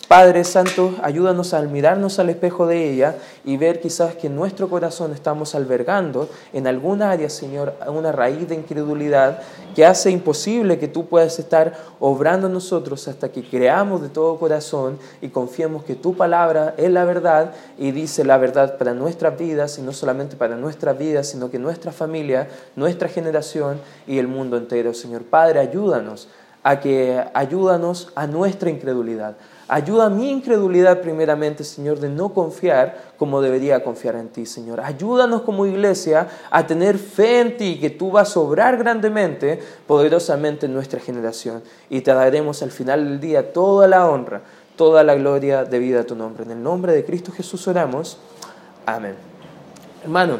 Padre 0.08 0.46
Santo, 0.46 0.96
ayúdanos 1.04 1.54
a 1.54 1.62
mirarnos 1.64 2.18
al 2.18 2.30
espejo 2.30 2.66
de 2.66 2.90
ella 2.90 3.18
y 3.44 3.58
ver 3.58 3.82
quizás 3.82 4.16
que 4.16 4.28
en 4.28 4.38
nuestro 4.38 4.70
corazón 4.70 5.12
estamos 5.12 5.54
albergando 5.54 6.30
en 6.54 6.66
alguna 6.66 7.12
área, 7.12 7.30
Señor, 7.30 7.74
una 7.88 8.14
raíz 8.14 8.48
de 8.48 8.56
incredulidad 8.56 9.42
que 9.76 9.86
hace 9.86 10.10
imposible 10.10 10.80
que 10.80 10.88
tú 10.88 11.08
puedas 11.08 11.38
estar 11.40 11.74
obrando 12.00 12.48
en 12.48 12.54
nosotros 12.54 13.06
hasta 13.10 13.34
que 13.34 13.44
creamos 13.44 14.02
de 14.02 14.08
todo 14.08 14.40
corazón 14.40 14.98
y 15.22 15.28
confiemos 15.28 15.84
que 15.84 15.96
tu 15.96 16.16
palabra 16.16 16.74
es 16.78 16.90
la 16.90 17.04
verdad 17.04 17.52
y 17.78 17.92
dice 17.92 18.24
la 18.24 18.38
verdad 18.38 18.78
para 18.78 18.94
nuestras 18.94 19.38
vidas 19.38 19.78
y 19.78 19.82
no 19.82 19.92
solamente 19.92 20.38
para 20.38 20.56
nuestras 20.56 20.98
vidas, 20.98 21.28
sino 21.28 21.52
que 21.52 21.60
nuestra 21.60 21.92
familia, 21.92 22.48
nuestra 22.78 23.10
generación 23.10 23.82
y 24.08 24.20
el 24.20 24.30
mundo 24.30 24.56
entero. 24.56 24.94
Señor 24.94 25.24
Padre, 25.24 25.60
ayúdanos 25.60 26.30
a 26.64 26.80
que 26.80 27.26
ayúdanos 27.34 28.14
a 28.16 28.26
nuestra 28.26 28.70
incredulidad 28.70 29.36
Ayuda 29.70 30.06
a 30.06 30.10
mi 30.10 30.32
incredulidad 30.32 31.02
primeramente, 31.02 31.66
Señor, 31.66 32.00
de 32.00 32.08
no 32.08 32.30
confiar 32.30 33.12
como 33.18 33.42
debería 33.42 33.84
confiar 33.84 34.16
en 34.16 34.30
ti, 34.30 34.46
Señor. 34.46 34.80
Ayúdanos 34.80 35.42
como 35.42 35.66
iglesia 35.66 36.30
a 36.50 36.66
tener 36.66 36.98
fe 36.98 37.42
en 37.42 37.58
ti, 37.58 37.78
que 37.78 37.90
tú 37.90 38.10
vas 38.10 38.38
a 38.38 38.40
obrar 38.40 38.78
grandemente, 38.78 39.60
poderosamente 39.86 40.68
en 40.68 40.74
nuestra 40.74 41.02
generación. 41.02 41.64
Y 41.90 42.00
te 42.00 42.14
daremos 42.14 42.64
al 42.64 42.72
final 42.72 43.04
del 43.04 43.20
día 43.20 43.52
toda 43.52 43.90
la 43.90 44.10
honra, 44.10 44.42
toda 44.78 45.04
la 45.04 45.16
gloria 45.16 45.66
debida 45.66 46.02
a 46.02 46.04
tu 46.06 46.16
nombre. 46.16 46.46
En 46.46 46.52
el 46.52 46.64
nombre 46.64 46.94
de 46.94 47.04
Cristo 47.04 47.34
Jesús 47.34 47.68
oramos. 47.68 48.18
Amén. 48.86 49.16
Hermano, 50.02 50.38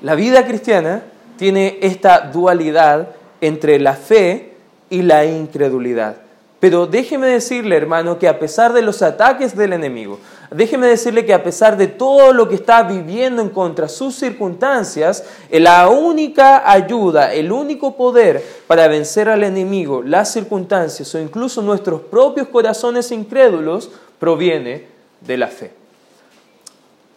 la 0.00 0.14
vida 0.14 0.46
cristiana 0.46 1.02
tiene 1.36 1.78
esta 1.82 2.30
dualidad 2.30 3.08
entre 3.42 3.78
la 3.78 3.92
fe 3.92 4.54
y 4.88 5.02
la 5.02 5.26
incredulidad. 5.26 6.23
Pero 6.64 6.86
déjeme 6.86 7.26
decirle, 7.26 7.76
hermano, 7.76 8.18
que 8.18 8.26
a 8.26 8.38
pesar 8.38 8.72
de 8.72 8.80
los 8.80 9.02
ataques 9.02 9.54
del 9.54 9.74
enemigo, 9.74 10.18
déjeme 10.50 10.86
decirle 10.86 11.26
que 11.26 11.34
a 11.34 11.44
pesar 11.44 11.76
de 11.76 11.88
todo 11.88 12.32
lo 12.32 12.48
que 12.48 12.54
está 12.54 12.82
viviendo 12.84 13.42
en 13.42 13.50
contra 13.50 13.86
sus 13.86 14.14
circunstancias, 14.14 15.24
la 15.50 15.90
única 15.90 16.70
ayuda, 16.70 17.34
el 17.34 17.52
único 17.52 17.98
poder 17.98 18.42
para 18.66 18.88
vencer 18.88 19.28
al 19.28 19.44
enemigo, 19.44 20.02
las 20.02 20.32
circunstancias 20.32 21.14
o 21.14 21.18
incluso 21.18 21.60
nuestros 21.60 22.00
propios 22.00 22.48
corazones 22.48 23.12
incrédulos 23.12 23.90
proviene 24.18 24.86
de 25.20 25.36
la 25.36 25.48
fe. 25.48 25.70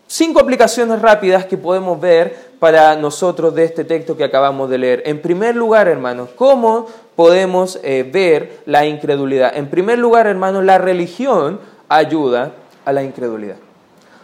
Cinco 0.07 0.41
aplicaciones 0.41 1.01
rápidas 1.01 1.45
que 1.45 1.57
podemos 1.57 2.01
ver 2.01 2.47
para 2.59 2.97
nosotros 2.97 3.55
de 3.55 3.63
este 3.63 3.85
texto 3.85 4.17
que 4.17 4.25
acabamos 4.25 4.69
de 4.69 4.77
leer. 4.77 5.03
En 5.05 5.21
primer 5.21 5.55
lugar, 5.55 5.87
hermanos, 5.87 6.31
¿cómo 6.35 6.87
podemos 7.17 7.81
eh, 7.83 8.09
ver 8.09 8.61
la 8.65 8.85
incredulidad? 8.85 9.57
En 9.57 9.69
primer 9.69 9.99
lugar, 9.99 10.27
hermanos, 10.27 10.63
la 10.63 10.77
religión 10.77 11.59
ayuda 11.89 12.53
a 12.85 12.93
la 12.93 13.03
incredulidad. 13.03 13.57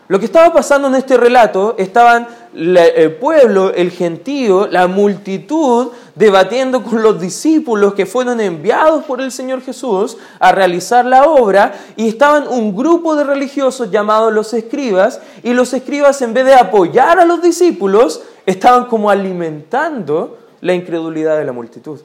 Lo 0.07 0.19
que 0.19 0.25
estaba 0.25 0.53
pasando 0.53 0.89
en 0.89 0.95
este 0.95 1.17
relato, 1.17 1.75
estaban 1.77 2.27
el 2.53 3.15
pueblo, 3.15 3.73
el 3.73 3.89
gentío, 3.89 4.67
la 4.67 4.87
multitud 4.87 5.91
debatiendo 6.13 6.83
con 6.83 7.01
los 7.01 7.19
discípulos 7.19 7.93
que 7.93 8.05
fueron 8.05 8.39
enviados 8.39 9.05
por 9.05 9.21
el 9.21 9.31
Señor 9.31 9.61
Jesús 9.61 10.17
a 10.39 10.51
realizar 10.51 11.05
la 11.05 11.23
obra 11.23 11.73
y 11.95 12.09
estaban 12.09 12.47
un 12.47 12.75
grupo 12.75 13.15
de 13.15 13.23
religiosos 13.23 13.89
llamados 13.89 14.31
los 14.31 14.53
escribas 14.53 15.19
y 15.41 15.53
los 15.53 15.73
escribas 15.73 16.21
en 16.21 16.33
vez 16.33 16.45
de 16.45 16.53
apoyar 16.53 17.19
a 17.19 17.25
los 17.25 17.41
discípulos 17.41 18.21
estaban 18.45 18.85
como 18.85 19.09
alimentando 19.09 20.37
la 20.61 20.73
incredulidad 20.73 21.37
de 21.37 21.45
la 21.45 21.53
multitud. 21.53 21.99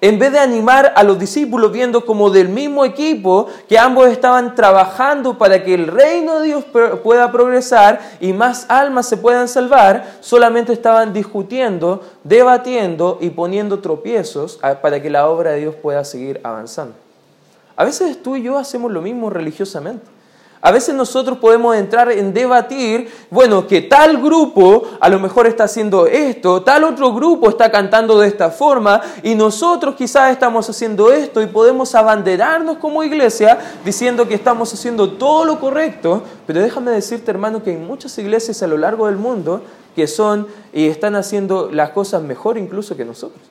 En 0.00 0.20
vez 0.20 0.30
de 0.30 0.38
animar 0.38 0.92
a 0.94 1.02
los 1.02 1.18
discípulos 1.18 1.72
viendo 1.72 2.06
como 2.06 2.30
del 2.30 2.48
mismo 2.48 2.84
equipo 2.84 3.48
que 3.68 3.80
ambos 3.80 4.06
estaban 4.06 4.54
trabajando 4.54 5.36
para 5.36 5.64
que 5.64 5.74
el 5.74 5.88
reino 5.88 6.38
de 6.38 6.46
Dios 6.46 6.64
pueda 7.02 7.32
progresar 7.32 7.98
y 8.20 8.32
más 8.32 8.66
almas 8.68 9.08
se 9.08 9.16
puedan 9.16 9.48
salvar, 9.48 10.18
solamente 10.20 10.72
estaban 10.72 11.12
discutiendo, 11.12 12.04
debatiendo 12.22 13.18
y 13.20 13.30
poniendo 13.30 13.80
tropiezos 13.80 14.60
para 14.80 15.02
que 15.02 15.10
la 15.10 15.28
obra 15.28 15.50
de 15.50 15.60
Dios 15.60 15.74
pueda 15.74 16.04
seguir 16.04 16.40
avanzando. 16.44 16.94
A 17.74 17.84
veces 17.84 18.22
tú 18.22 18.36
y 18.36 18.42
yo 18.42 18.56
hacemos 18.56 18.92
lo 18.92 19.02
mismo 19.02 19.30
religiosamente. 19.30 20.17
A 20.60 20.72
veces 20.72 20.94
nosotros 20.94 21.38
podemos 21.38 21.76
entrar 21.76 22.10
en 22.10 22.34
debatir, 22.34 23.08
bueno, 23.30 23.66
que 23.68 23.82
tal 23.82 24.20
grupo 24.20 24.82
a 24.98 25.08
lo 25.08 25.20
mejor 25.20 25.46
está 25.46 25.64
haciendo 25.64 26.06
esto, 26.06 26.62
tal 26.62 26.82
otro 26.82 27.14
grupo 27.14 27.48
está 27.48 27.70
cantando 27.70 28.18
de 28.18 28.26
esta 28.26 28.50
forma 28.50 29.00
y 29.22 29.36
nosotros 29.36 29.94
quizás 29.94 30.32
estamos 30.32 30.68
haciendo 30.68 31.12
esto 31.12 31.40
y 31.40 31.46
podemos 31.46 31.94
abanderarnos 31.94 32.78
como 32.78 33.04
iglesia 33.04 33.58
diciendo 33.84 34.26
que 34.26 34.34
estamos 34.34 34.72
haciendo 34.74 35.12
todo 35.12 35.44
lo 35.44 35.60
correcto, 35.60 36.22
pero 36.44 36.60
déjame 36.60 36.90
decirte 36.90 37.30
hermano 37.30 37.62
que 37.62 37.70
hay 37.70 37.76
muchas 37.76 38.18
iglesias 38.18 38.60
a 38.62 38.66
lo 38.66 38.78
largo 38.78 39.06
del 39.06 39.16
mundo 39.16 39.62
que 39.94 40.08
son 40.08 40.48
y 40.72 40.88
están 40.88 41.14
haciendo 41.14 41.70
las 41.70 41.90
cosas 41.90 42.22
mejor 42.22 42.58
incluso 42.58 42.96
que 42.96 43.04
nosotros. 43.04 43.42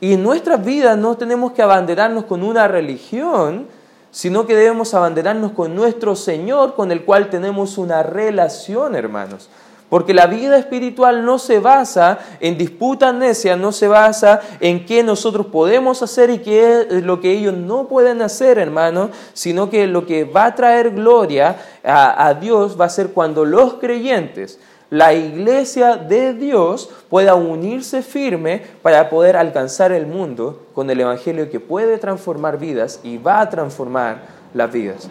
Y 0.00 0.14
en 0.14 0.22
nuestras 0.22 0.64
vidas 0.64 0.96
no 0.96 1.18
tenemos 1.18 1.52
que 1.52 1.60
abanderarnos 1.60 2.24
con 2.24 2.42
una 2.42 2.66
religión, 2.66 3.66
sino 4.10 4.46
que 4.46 4.56
debemos 4.56 4.94
abandonarnos 4.94 5.52
con 5.52 5.74
nuestro 5.74 6.16
Señor, 6.16 6.74
con 6.74 6.90
el 6.92 7.04
cual 7.04 7.30
tenemos 7.30 7.78
una 7.78 8.02
relación, 8.02 8.94
hermanos. 8.94 9.48
Porque 9.88 10.14
la 10.14 10.26
vida 10.26 10.56
espiritual 10.56 11.24
no 11.24 11.40
se 11.40 11.58
basa 11.58 12.20
en 12.38 12.56
disputa 12.56 13.12
necia, 13.12 13.56
no 13.56 13.72
se 13.72 13.88
basa 13.88 14.40
en 14.60 14.86
qué 14.86 15.02
nosotros 15.02 15.46
podemos 15.46 16.00
hacer 16.02 16.30
y 16.30 16.38
qué 16.38 16.86
es 16.88 17.02
lo 17.02 17.20
que 17.20 17.32
ellos 17.32 17.54
no 17.54 17.88
pueden 17.88 18.22
hacer, 18.22 18.58
hermanos, 18.58 19.10
sino 19.32 19.68
que 19.68 19.88
lo 19.88 20.06
que 20.06 20.22
va 20.22 20.44
a 20.44 20.54
traer 20.54 20.92
gloria 20.92 21.56
a, 21.82 22.28
a 22.28 22.34
Dios 22.34 22.80
va 22.80 22.84
a 22.84 22.88
ser 22.88 23.08
cuando 23.08 23.44
los 23.44 23.74
creyentes 23.74 24.60
la 24.90 25.14
iglesia 25.14 25.96
de 25.96 26.34
Dios 26.34 26.90
pueda 27.08 27.36
unirse 27.36 28.02
firme 28.02 28.62
para 28.82 29.08
poder 29.08 29.36
alcanzar 29.36 29.92
el 29.92 30.06
mundo 30.06 30.66
con 30.74 30.90
el 30.90 31.00
Evangelio 31.00 31.48
que 31.48 31.60
puede 31.60 31.96
transformar 31.98 32.58
vidas 32.58 33.00
y 33.04 33.16
va 33.18 33.40
a 33.40 33.48
transformar 33.48 34.22
las 34.52 34.72
vidas. 34.72 35.08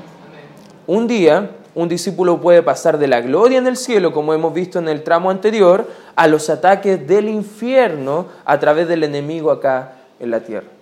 Un 0.86 1.08
día, 1.08 1.52
un 1.76 1.88
discípulo 1.88 2.42
puede 2.42 2.62
pasar 2.62 2.98
de 2.98 3.08
la 3.08 3.22
gloria 3.22 3.58
en 3.58 3.68
el 3.68 3.78
cielo, 3.78 4.12
como 4.12 4.34
hemos 4.34 4.54
visto 4.54 4.80
en 4.80 4.90
el 4.90 5.04
tramo 5.04 5.30
anterior, 5.30 5.88
a 6.16 6.28
los 6.28 6.50
ataques 6.50 7.08
del 7.08 7.30
infierno 7.30 8.26
a 8.44 8.60
través 8.60 8.88
del 8.88 9.04
enemigo 9.04 9.50
acá 9.50 9.94
en 10.20 10.32
la 10.32 10.42
tierra. 10.42 10.79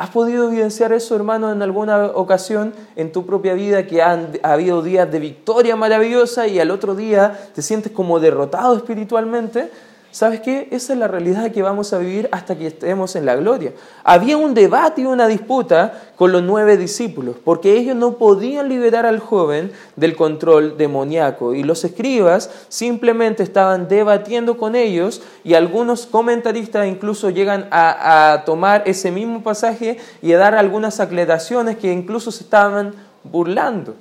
¿Has 0.00 0.08
podido 0.08 0.48
evidenciar 0.48 0.94
eso, 0.94 1.14
hermano, 1.14 1.52
en 1.52 1.60
alguna 1.60 2.06
ocasión 2.14 2.72
en 2.96 3.12
tu 3.12 3.26
propia 3.26 3.52
vida 3.52 3.86
que 3.86 4.00
han 4.00 4.30
ha 4.42 4.54
habido 4.54 4.82
días 4.82 5.12
de 5.12 5.18
victoria 5.18 5.76
maravillosa 5.76 6.46
y 6.46 6.58
al 6.58 6.70
otro 6.70 6.94
día 6.94 7.38
te 7.54 7.60
sientes 7.60 7.92
como 7.92 8.18
derrotado 8.18 8.74
espiritualmente? 8.74 9.70
¿Sabes 10.12 10.40
qué? 10.40 10.66
Esa 10.72 10.92
es 10.92 10.98
la 10.98 11.06
realidad 11.06 11.52
que 11.52 11.62
vamos 11.62 11.92
a 11.92 11.98
vivir 11.98 12.28
hasta 12.32 12.58
que 12.58 12.66
estemos 12.66 13.14
en 13.14 13.24
la 13.26 13.36
gloria. 13.36 13.72
Había 14.02 14.36
un 14.36 14.54
debate 14.54 15.02
y 15.02 15.06
una 15.06 15.28
disputa 15.28 16.02
con 16.16 16.32
los 16.32 16.42
nueve 16.42 16.76
discípulos, 16.76 17.36
porque 17.44 17.76
ellos 17.76 17.94
no 17.94 18.14
podían 18.14 18.68
liberar 18.68 19.06
al 19.06 19.20
joven 19.20 19.70
del 19.94 20.16
control 20.16 20.76
demoníaco. 20.76 21.54
Y 21.54 21.62
los 21.62 21.84
escribas 21.84 22.50
simplemente 22.68 23.44
estaban 23.44 23.86
debatiendo 23.86 24.56
con 24.56 24.74
ellos 24.74 25.22
y 25.44 25.54
algunos 25.54 26.06
comentaristas 26.06 26.88
incluso 26.88 27.30
llegan 27.30 27.68
a, 27.70 28.32
a 28.32 28.44
tomar 28.44 28.82
ese 28.86 29.12
mismo 29.12 29.44
pasaje 29.44 29.98
y 30.22 30.32
a 30.32 30.38
dar 30.38 30.56
algunas 30.56 30.98
aclaraciones 30.98 31.76
que 31.76 31.92
incluso 31.92 32.32
se 32.32 32.42
estaban 32.42 32.94
burlando. 33.22 33.94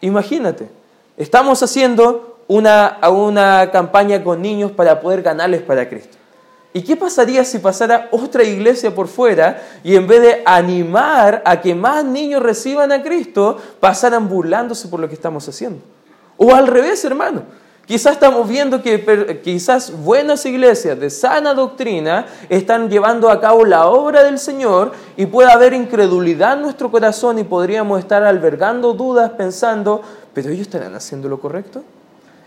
Imagínate, 0.00 0.68
estamos 1.16 1.60
haciendo 1.60 2.31
una, 2.48 2.86
a 2.86 3.10
una 3.10 3.70
campaña 3.70 4.22
con 4.22 4.42
niños 4.42 4.72
para 4.72 5.00
poder 5.00 5.22
ganarles 5.22 5.62
para 5.62 5.88
Cristo. 5.88 6.18
¿Y 6.74 6.82
qué 6.82 6.96
pasaría 6.96 7.44
si 7.44 7.58
pasara 7.58 8.08
otra 8.12 8.44
iglesia 8.44 8.94
por 8.94 9.06
fuera 9.06 9.62
y 9.84 9.94
en 9.94 10.06
vez 10.06 10.22
de 10.22 10.42
animar 10.46 11.42
a 11.44 11.60
que 11.60 11.74
más 11.74 12.02
niños 12.04 12.42
reciban 12.42 12.92
a 12.92 13.02
Cristo, 13.02 13.58
pasaran 13.78 14.28
burlándose 14.28 14.88
por 14.88 14.98
lo 14.98 15.08
que 15.08 15.14
estamos 15.14 15.46
haciendo? 15.48 15.80
O 16.38 16.54
al 16.54 16.66
revés, 16.66 17.04
hermano. 17.04 17.42
Quizás 17.84 18.12
estamos 18.12 18.48
viendo 18.48 18.80
que 18.80 19.40
quizás 19.42 19.92
buenas 20.04 20.46
iglesias 20.46 20.98
de 20.98 21.10
sana 21.10 21.52
doctrina 21.52 22.26
están 22.48 22.88
llevando 22.88 23.28
a 23.28 23.40
cabo 23.40 23.64
la 23.64 23.88
obra 23.88 24.22
del 24.22 24.38
Señor 24.38 24.92
y 25.16 25.26
puede 25.26 25.50
haber 25.50 25.74
incredulidad 25.74 26.54
en 26.54 26.62
nuestro 26.62 26.90
corazón 26.90 27.40
y 27.40 27.44
podríamos 27.44 27.98
estar 27.98 28.22
albergando 28.22 28.94
dudas 28.94 29.32
pensando, 29.32 30.00
pero 30.32 30.50
ellos 30.50 30.68
estarán 30.68 30.94
haciendo 30.94 31.28
lo 31.28 31.40
correcto? 31.40 31.82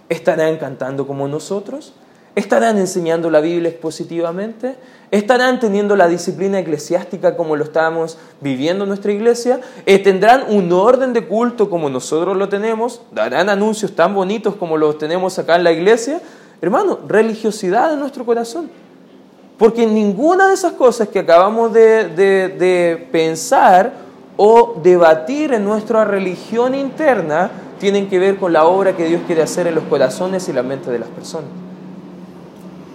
¿Estarán 0.10 0.58
cantando 0.58 1.08
como 1.08 1.28
nosotros? 1.28 1.94
¿Estarán 2.36 2.78
enseñando 2.78 3.30
la 3.30 3.40
Biblia 3.40 3.70
expositivamente? 3.70 4.76
¿Estarán 5.10 5.60
teniendo 5.62 5.96
la 5.96 6.10
disciplina 6.10 6.60
eclesiástica 6.60 7.38
como 7.38 7.56
lo 7.56 7.64
estamos 7.64 8.18
viviendo 8.42 8.84
en 8.84 8.90
nuestra 8.90 9.14
iglesia? 9.14 9.62
Eh, 9.86 10.00
¿Tendrán 10.00 10.44
un 10.50 10.72
orden 10.74 11.14
de 11.14 11.26
culto 11.26 11.70
como 11.70 11.90
nosotros 11.90 12.36
lo 12.36 12.50
tenemos? 12.50 13.02
¿Darán 13.12 13.50
anuncios 13.50 13.96
tan 13.96 14.14
bonitos 14.14 14.56
como 14.56 14.76
los 14.76 14.98
tenemos 14.98 15.40
acá 15.40 15.56
en 15.56 15.64
la 15.64 15.72
iglesia? 15.72 16.20
Hermano, 16.62 17.00
religiosidad 17.08 17.94
en 17.94 18.00
nuestro 18.00 18.26
corazón. 18.26 18.70
Porque 19.58 19.86
ninguna 19.86 20.50
de 20.50 20.56
esas 20.56 20.74
cosas 20.74 21.08
que 21.08 21.20
acabamos 21.20 21.72
de, 21.72 22.10
de 22.10 23.08
pensar 23.14 23.94
o 24.36 24.76
debatir 24.84 25.54
en 25.54 25.64
nuestra 25.64 26.04
religión 26.04 26.76
interna 26.76 27.50
tienen 27.79 28.10
que 28.10 28.20
ver 28.20 28.38
con 28.38 28.53
la 28.53 28.65
obra 28.65 28.96
que 28.96 29.05
Dios 29.05 29.22
quiere 29.25 29.41
hacer 29.41 29.67
en 29.67 29.75
los 29.75 29.84
corazones 29.86 30.48
y 30.50 30.53
la 30.53 30.63
mente 30.63 30.91
de 30.91 31.00
las 31.00 31.10
personas. 31.10 31.50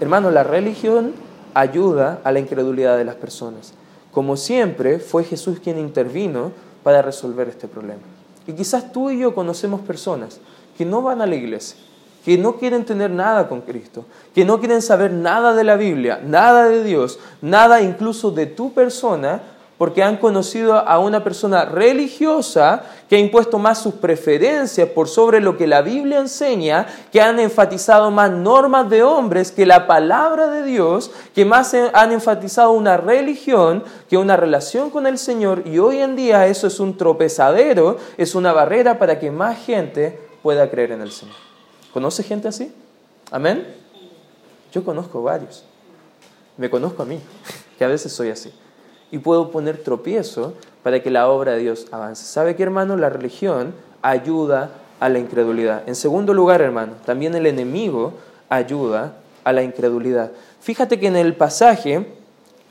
Hermano, 0.01 0.31
la 0.31 0.43
religión 0.43 1.13
ayuda 1.55 2.21
a 2.25 2.33
la 2.33 2.39
incredulidad 2.39 2.97
de 2.97 3.05
las 3.05 3.17
personas. 3.17 3.75
Como 4.13 4.37
siempre, 4.37 4.99
fue 4.99 5.25
Jesús 5.25 5.61
quien 5.63 5.79
intervino 5.79 6.53
para 6.83 7.03
resolver 7.03 7.49
este 7.49 7.69
problema. 7.69 8.01
Y 8.47 8.53
quizás 8.53 8.93
tú 8.93 9.11
y 9.11 9.19
yo 9.19 9.35
conocemos 9.35 9.81
personas 9.81 10.41
que 10.77 10.85
no 10.85 11.03
van 11.03 11.21
a 11.21 11.27
la 11.27 11.37
iglesia, 11.37 11.77
que 12.25 12.39
no 12.39 12.57
quieren 12.57 12.85
tener 12.85 13.11
nada 13.11 13.49
con 13.49 13.61
Cristo, 13.61 14.07
que 14.35 14.45
no 14.45 14.59
quieren 14.59 14.83
saber 14.83 15.13
nada 15.13 15.55
de 15.55 15.65
la 15.65 15.77
Biblia, 15.77 16.21
nada 16.25 16.69
de 16.69 16.83
Dios, 16.83 17.19
nada 17.43 17.83
incluso 17.83 18.31
de 18.31 18.47
tu 18.47 18.73
persona, 18.73 19.43
porque 19.81 20.03
han 20.03 20.19
conocido 20.19 20.75
a 20.75 20.99
una 20.99 21.25
persona 21.25 21.65
religiosa 21.65 22.83
que 23.09 23.17
ha 23.17 23.19
impuesto 23.19 23.59
más 23.59 23.83
sus 23.83 23.95
preferencias 23.95 24.87
por 24.91 25.09
sobre 25.09 25.41
lo 25.41 25.57
que 25.57 25.67
la 25.67 25.81
Biblia 25.81 26.19
enseña, 26.19 26.87
que 27.11 27.23
han 27.23 27.41
enfatizado 27.41 28.11
más 28.11 28.31
normas 28.31 28.91
de 28.91 29.03
hombres 29.03 29.51
que 29.51 29.65
la 29.65 29.87
palabra 29.87 30.49
de 30.49 30.65
Dios, 30.65 31.11
que 31.35 31.47
más 31.47 31.73
han 31.95 32.13
enfatizado 32.13 32.73
una 32.73 32.99
religión 32.99 33.83
que 34.11 34.19
una 34.19 34.37
relación 34.37 34.91
con 34.91 35.07
el 35.07 35.17
Señor 35.17 35.63
y 35.65 35.79
hoy 35.79 36.01
en 36.01 36.15
día 36.15 36.47
eso 36.47 36.67
es 36.67 36.79
un 36.79 36.99
tropezadero, 36.99 37.97
es 38.19 38.35
una 38.35 38.53
barrera 38.53 38.99
para 38.99 39.19
que 39.19 39.31
más 39.31 39.65
gente 39.65 40.21
pueda 40.43 40.71
creer 40.71 40.93
en 40.93 41.01
el 41.01 41.11
Señor. 41.11 41.37
¿Conoce 41.91 42.23
gente 42.23 42.49
así? 42.49 42.71
Amén. 43.31 43.67
Yo 44.73 44.85
conozco 44.85 45.23
varios. 45.23 45.65
Me 46.59 46.69
conozco 46.69 47.03
a 47.03 47.07
mí, 47.07 47.19
que 47.79 47.85
a 47.87 47.89
veces 47.89 48.13
soy 48.13 48.29
así 48.29 48.53
y 49.11 49.19
puedo 49.19 49.51
poner 49.51 49.79
tropiezo 49.79 50.55
para 50.83 51.03
que 51.03 51.11
la 51.11 51.29
obra 51.29 51.53
de 51.53 51.59
Dios 51.59 51.87
avance. 51.91 52.25
¿Sabe 52.25 52.57
qué, 52.57 52.63
hermano? 52.63 52.97
La 52.97 53.11
religión 53.11 53.75
ayuda 54.03 54.71
a 54.99 55.09
la 55.09 55.19
incredulidad. 55.19 55.83
En 55.87 55.95
segundo 55.95 56.35
lugar, 56.35 56.61
hermano, 56.61 56.93
también 57.05 57.35
el 57.35 57.47
enemigo 57.47 58.15
ayuda 58.49 59.15
a 59.45 59.53
la 59.53 59.63
incredulidad. 59.63 60.31
Fíjate 60.61 61.01
que 61.01 61.07
en 61.07 61.17
el 61.17 61.35
pasaje 61.35 62.07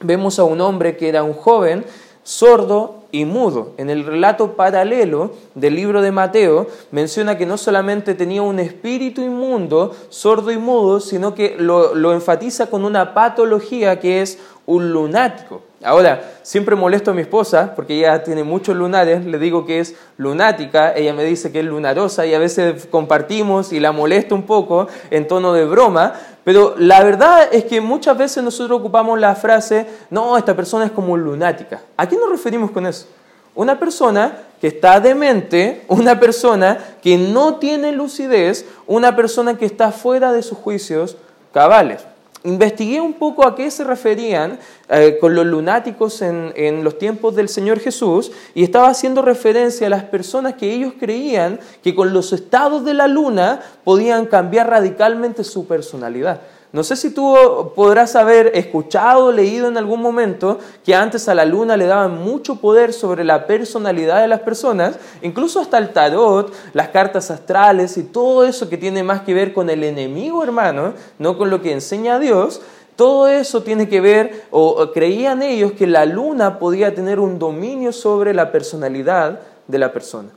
vemos 0.01 0.39
a 0.39 0.43
un 0.43 0.61
hombre 0.61 0.95
que 0.95 1.09
era 1.09 1.23
un 1.23 1.33
joven 1.33 1.85
sordo 2.23 3.03
y 3.11 3.25
mudo. 3.25 3.73
En 3.77 3.89
el 3.89 4.05
relato 4.05 4.55
paralelo 4.55 5.31
del 5.55 5.75
libro 5.75 6.01
de 6.01 6.11
Mateo 6.11 6.67
menciona 6.91 7.37
que 7.37 7.47
no 7.47 7.57
solamente 7.57 8.13
tenía 8.13 8.43
un 8.43 8.59
espíritu 8.59 9.21
inmundo, 9.21 9.95
sordo 10.09 10.51
y 10.51 10.57
mudo, 10.57 10.99
sino 10.99 11.33
que 11.33 11.55
lo, 11.57 11.95
lo 11.95 12.13
enfatiza 12.13 12.67
con 12.67 12.85
una 12.85 13.15
patología 13.15 13.99
que 13.99 14.21
es 14.21 14.37
un 14.67 14.91
lunático. 14.91 15.63
Ahora, 15.81 16.33
siempre 16.41 16.75
molesto 16.75 17.11
a 17.11 17.13
mi 17.13 17.21
esposa, 17.21 17.73
porque 17.73 17.97
ella 17.97 18.21
tiene 18.21 18.43
muchos 18.43 18.75
lunares, 18.75 19.25
le 19.25 19.39
digo 19.39 19.65
que 19.65 19.79
es 19.79 19.95
lunática, 20.17 20.93
ella 20.93 21.13
me 21.13 21.23
dice 21.23 21.53
que 21.53 21.59
es 21.59 21.65
lunarosa 21.65 22.25
y 22.25 22.33
a 22.33 22.39
veces 22.39 22.85
compartimos 22.87 23.71
y 23.71 23.79
la 23.79 23.93
molesto 23.93 24.35
un 24.35 24.43
poco 24.43 24.87
en 25.09 25.25
tono 25.25 25.53
de 25.53 25.63
broma, 25.63 26.13
pero 26.43 26.75
la 26.77 27.01
verdad 27.01 27.47
es 27.53 27.63
que 27.63 27.79
muchas 27.79 28.17
veces 28.17 28.43
nosotros 28.43 28.77
ocupamos 28.77 29.17
la 29.19 29.35
frase, 29.35 29.85
no, 30.09 30.37
esta 30.37 30.53
persona 30.53 30.85
es 30.85 30.91
como 30.91 31.15
lunática. 31.15 31.81
¿A 31.95 32.09
qué 32.09 32.17
nos 32.17 32.29
referimos 32.29 32.71
con 32.71 32.85
eso? 32.85 33.07
Una 33.55 33.79
persona 33.79 34.37
que 34.59 34.67
está 34.67 34.99
demente, 34.99 35.85
una 35.87 36.19
persona 36.19 36.77
que 37.01 37.17
no 37.17 37.55
tiene 37.55 37.93
lucidez, 37.93 38.65
una 38.85 39.15
persona 39.15 39.57
que 39.57 39.65
está 39.65 39.93
fuera 39.93 40.33
de 40.33 40.43
sus 40.43 40.57
juicios 40.57 41.15
cabales 41.53 42.05
investigué 42.43 43.01
un 43.01 43.13
poco 43.13 43.45
a 43.45 43.55
qué 43.55 43.69
se 43.69 43.83
referían 43.83 44.59
eh, 44.89 45.17
con 45.19 45.35
los 45.35 45.45
lunáticos 45.45 46.21
en, 46.21 46.53
en, 46.55 46.83
los 46.83 46.97
tiempos 46.97 47.35
del 47.35 47.49
Señor 47.49 47.79
Jesús 47.79 48.31
y 48.53 48.63
estaba 48.63 48.89
haciendo 48.89 49.21
referencia 49.21 49.87
a 49.87 49.89
las 49.89 50.03
personas 50.03 50.53
que 50.53 50.71
ellos 50.71 50.93
creían 50.99 51.59
que 51.83 51.93
con 51.93 52.13
los 52.13 52.31
estados 52.33 52.85
de 52.85 52.93
la 52.93 53.07
luna 53.07 53.61
podían 53.83 54.25
cambiar 54.25 54.69
radicalmente 54.69 55.43
su 55.43 55.67
personalidad. 55.67 56.41
No 56.71 56.83
sé 56.83 56.95
si 56.95 57.09
tú 57.09 57.35
podrás 57.75 58.15
haber 58.15 58.51
escuchado 58.55 59.31
leído 59.31 59.67
en 59.67 59.77
algún 59.77 60.03
momento 60.03 60.59
que 60.85 60.93
antes 60.93 61.27
a 61.27 61.33
la 61.33 61.43
luna 61.43 61.75
le 61.75 61.87
daban 61.87 62.21
mucho 62.21 62.57
poder 62.57 62.93
sobre 62.93 63.23
la 63.23 63.47
personalidad 63.47 64.21
de 64.21 64.27
las 64.27 64.41
personas, 64.41 64.99
incluso 65.23 65.59
hasta 65.59 65.79
el 65.79 65.89
tarot, 65.89 66.53
las 66.73 66.89
cartas 66.89 67.31
astrales 67.31 67.97
y 67.97 68.03
todo 68.03 68.45
eso 68.45 68.69
que 68.69 68.77
tiene 68.77 69.01
más 69.01 69.21
que 69.21 69.33
ver 69.33 69.51
con 69.51 69.71
el 69.71 69.83
enemigo, 69.83 70.43
hermano, 70.43 70.93
no 71.17 71.39
con 71.39 71.49
lo 71.49 71.59
que 71.59 71.71
enseña 71.71 72.19
Dios. 72.19 72.61
Todo 72.95 73.27
eso 73.27 73.63
tiene 73.63 73.89
que 73.89 74.01
ver, 74.01 74.45
o 74.51 74.91
creían 74.91 75.41
ellos 75.41 75.71
que 75.71 75.87
la 75.87 76.05
luna 76.05 76.59
podía 76.59 76.93
tener 76.93 77.19
un 77.19 77.39
dominio 77.39 77.93
sobre 77.93 78.33
la 78.33 78.51
personalidad 78.51 79.39
de 79.67 79.77
la 79.79 79.91
persona. 79.91 80.29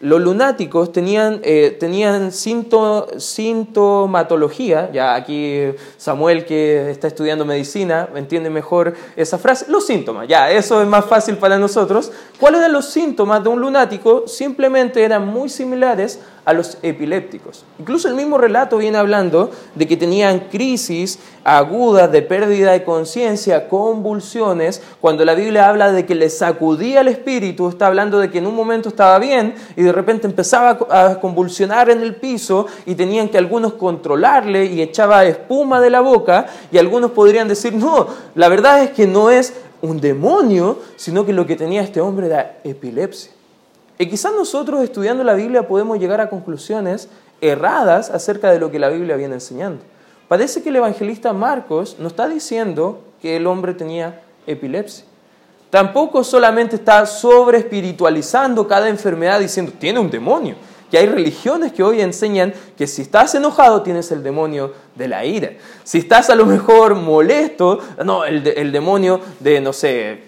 Los 0.00 0.20
lunáticos 0.20 0.92
tenían, 0.92 1.40
eh, 1.42 1.74
tenían 1.80 2.30
sintomatología, 2.30 4.90
ya 4.92 5.14
aquí 5.14 5.72
Samuel 5.96 6.44
que 6.44 6.90
está 6.90 7.06
estudiando 7.06 7.46
medicina 7.46 8.06
entiende 8.14 8.50
mejor 8.50 8.92
esa 9.16 9.38
frase, 9.38 9.64
los 9.68 9.86
síntomas, 9.86 10.28
ya, 10.28 10.50
eso 10.50 10.82
es 10.82 10.86
más 10.86 11.06
fácil 11.06 11.38
para 11.38 11.58
nosotros. 11.58 12.12
¿Cuáles 12.38 12.60
eran 12.60 12.68
los 12.68 12.90
síntomas 12.90 13.42
de 13.42 13.48
un 13.48 13.58
lunático? 13.58 14.28
Simplemente 14.28 15.02
eran 15.02 15.26
muy 15.26 15.48
similares 15.48 16.20
a 16.46 16.52
los 16.52 16.78
epilépticos. 16.82 17.64
Incluso 17.80 18.06
el 18.06 18.14
mismo 18.14 18.38
relato 18.38 18.78
viene 18.78 18.98
hablando 18.98 19.50
de 19.74 19.86
que 19.88 19.96
tenían 19.96 20.48
crisis 20.48 21.18
agudas 21.42 22.10
de 22.12 22.22
pérdida 22.22 22.70
de 22.70 22.84
conciencia, 22.84 23.68
convulsiones. 23.68 24.80
Cuando 25.00 25.24
la 25.24 25.34
Biblia 25.34 25.68
habla 25.68 25.90
de 25.90 26.06
que 26.06 26.14
le 26.14 26.30
sacudía 26.30 27.00
el 27.00 27.08
espíritu, 27.08 27.68
está 27.68 27.88
hablando 27.88 28.20
de 28.20 28.30
que 28.30 28.38
en 28.38 28.46
un 28.46 28.54
momento 28.54 28.88
estaba 28.88 29.18
bien 29.18 29.56
y 29.74 29.82
de 29.82 29.90
repente 29.90 30.28
empezaba 30.28 30.78
a 30.88 31.18
convulsionar 31.20 31.90
en 31.90 32.00
el 32.00 32.14
piso 32.14 32.66
y 32.86 32.94
tenían 32.94 33.28
que 33.28 33.38
algunos 33.38 33.74
controlarle 33.74 34.66
y 34.66 34.80
echaba 34.80 35.24
espuma 35.24 35.80
de 35.80 35.90
la 35.90 36.00
boca 36.00 36.46
y 36.70 36.78
algunos 36.78 37.10
podrían 37.10 37.48
decir, 37.48 37.74
no, 37.74 38.06
la 38.36 38.48
verdad 38.48 38.84
es 38.84 38.90
que 38.90 39.08
no 39.08 39.30
es 39.30 39.52
un 39.82 40.00
demonio, 40.00 40.78
sino 40.94 41.26
que 41.26 41.32
lo 41.32 41.44
que 41.44 41.56
tenía 41.56 41.82
este 41.82 42.00
hombre 42.00 42.26
era 42.26 42.60
epilepsia. 42.62 43.35
Y 43.98 44.06
quizás 44.06 44.32
nosotros 44.34 44.82
estudiando 44.82 45.24
la 45.24 45.34
Biblia 45.34 45.66
podemos 45.66 45.98
llegar 45.98 46.20
a 46.20 46.28
conclusiones 46.28 47.08
erradas 47.40 48.10
acerca 48.10 48.50
de 48.50 48.58
lo 48.58 48.70
que 48.70 48.78
la 48.78 48.88
Biblia 48.88 49.16
viene 49.16 49.34
enseñando. 49.34 49.82
Parece 50.28 50.62
que 50.62 50.70
el 50.70 50.76
evangelista 50.76 51.32
Marcos 51.32 51.96
no 51.98 52.08
está 52.08 52.28
diciendo 52.28 53.02
que 53.22 53.36
el 53.36 53.46
hombre 53.46 53.74
tenía 53.74 54.20
epilepsia. 54.46 55.04
Tampoco 55.70 56.24
solamente 56.24 56.76
está 56.76 57.06
sobre 57.06 57.58
espiritualizando 57.58 58.66
cada 58.66 58.88
enfermedad 58.88 59.40
diciendo 59.40 59.72
tiene 59.78 59.98
un 59.98 60.10
demonio. 60.10 60.56
Que 60.90 60.98
hay 60.98 61.06
religiones 61.06 61.72
que 61.72 61.82
hoy 61.82 62.00
enseñan 62.00 62.54
que 62.76 62.86
si 62.86 63.02
estás 63.02 63.34
enojado 63.34 63.82
tienes 63.82 64.12
el 64.12 64.22
demonio 64.22 64.72
de 64.94 65.08
la 65.08 65.24
ira. 65.24 65.52
Si 65.82 65.98
estás 65.98 66.30
a 66.30 66.36
lo 66.36 66.46
mejor 66.46 66.94
molesto, 66.94 67.80
no, 68.04 68.24
el, 68.24 68.46
el 68.46 68.70
demonio 68.70 69.20
de, 69.40 69.60
no 69.60 69.72
sé, 69.72 70.20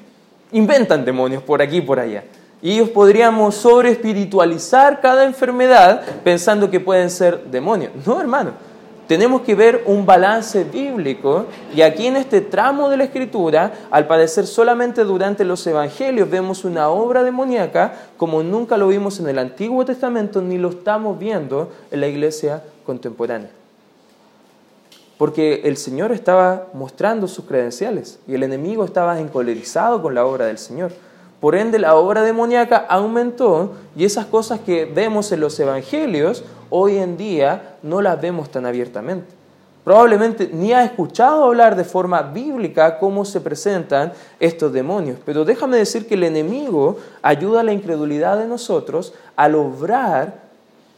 inventan 0.51 1.05
demonios 1.05 1.43
por 1.45 1.63
aquí 1.63 1.77
y 1.77 1.83
por 1.83 2.01
allá. 2.01 2.25
Y 2.61 2.73
ellos 2.73 2.91
podríamos 2.91 3.55
sobre 3.55 3.91
espiritualizar 3.91 5.01
cada 5.01 5.25
enfermedad 5.25 6.03
pensando 6.25 6.71
que 6.71 6.81
pueden 6.81 7.11
ser 7.11 7.45
demonios. 7.45 7.93
No, 8.05 8.21
hermano. 8.21 8.69
Tenemos 9.09 9.41
que 9.41 9.55
ver 9.55 9.85
un 9.87 10.05
balance 10.05 10.65
bíblico 10.65 11.47
y 11.75 11.81
aquí 11.81 12.07
en 12.07 12.17
este 12.17 12.43
tramo 12.43 12.91
de 12.91 12.99
la 12.99 13.05
escritura, 13.05 13.73
al 13.91 14.07
parecer 14.07 14.47
solamente 14.47 15.03
durante 15.03 15.47
los 15.47 15.67
evangelios 15.67 16.29
vemos 16.29 16.63
una 16.63 16.91
obra 16.91 17.25
demoníaca 17.25 17.95
como 18.19 18.43
nunca 18.43 18.77
lo 18.77 18.89
vimos 18.89 19.19
en 19.19 19.29
el 19.29 19.39
Antiguo 19.39 19.87
Testamento 19.87 20.43
ni 20.43 20.59
lo 20.59 20.69
estamos 20.69 21.19
viendo 21.19 21.73
en 21.91 22.03
la 22.03 22.07
iglesia 22.07 22.63
contemporánea. 22.85 23.49
Porque 25.17 25.63
el 25.65 25.79
Señor 25.79 26.13
estaba 26.13 26.67
mostrando 26.75 27.29
sus 27.29 27.47
credenciales 27.47 28.19
y 28.29 28.35
el 28.35 28.43
enemigo 28.43 28.85
estaba 28.85 29.19
encolerizado 29.19 30.03
con 30.03 30.15
la 30.15 30.27
obra 30.27 30.45
del 30.45 30.59
Señor. 30.59 30.93
Por 31.41 31.55
ende, 31.55 31.79
la 31.79 31.95
obra 31.95 32.23
demoníaca 32.23 32.77
aumentó 32.89 33.75
y 33.97 34.05
esas 34.05 34.27
cosas 34.27 34.61
que 34.61 34.85
vemos 34.87 35.31
en 35.31 35.41
los 35.41 35.59
evangelios 35.61 36.43
hoy 36.69 36.97
en 36.97 37.17
día 37.17 37.77
no 37.83 38.03
las 38.03 38.21
vemos 38.21 38.51
tan 38.51 38.67
abiertamente. 38.67 39.39
Probablemente 39.85 40.51
ni 40.53 40.73
has 40.73 40.85
escuchado 40.85 41.45
hablar 41.45 41.77
de 41.77 41.85
forma 41.85 42.21
bíblica 42.21 42.99
cómo 42.99 43.25
se 43.25 43.41
presentan 43.41 44.13
estos 44.39 44.73
demonios, 44.73 45.19
pero 45.25 45.45
déjame 45.45 45.79
decir 45.79 46.07
que 46.07 46.15
el 46.15 46.25
enemigo 46.25 46.99
ayuda 47.23 47.61
a 47.61 47.65
la 47.65 47.73
incredulidad 47.73 48.37
de 48.37 48.47
nosotros 48.47 49.15
al 49.37 49.55
obrar 49.55 50.35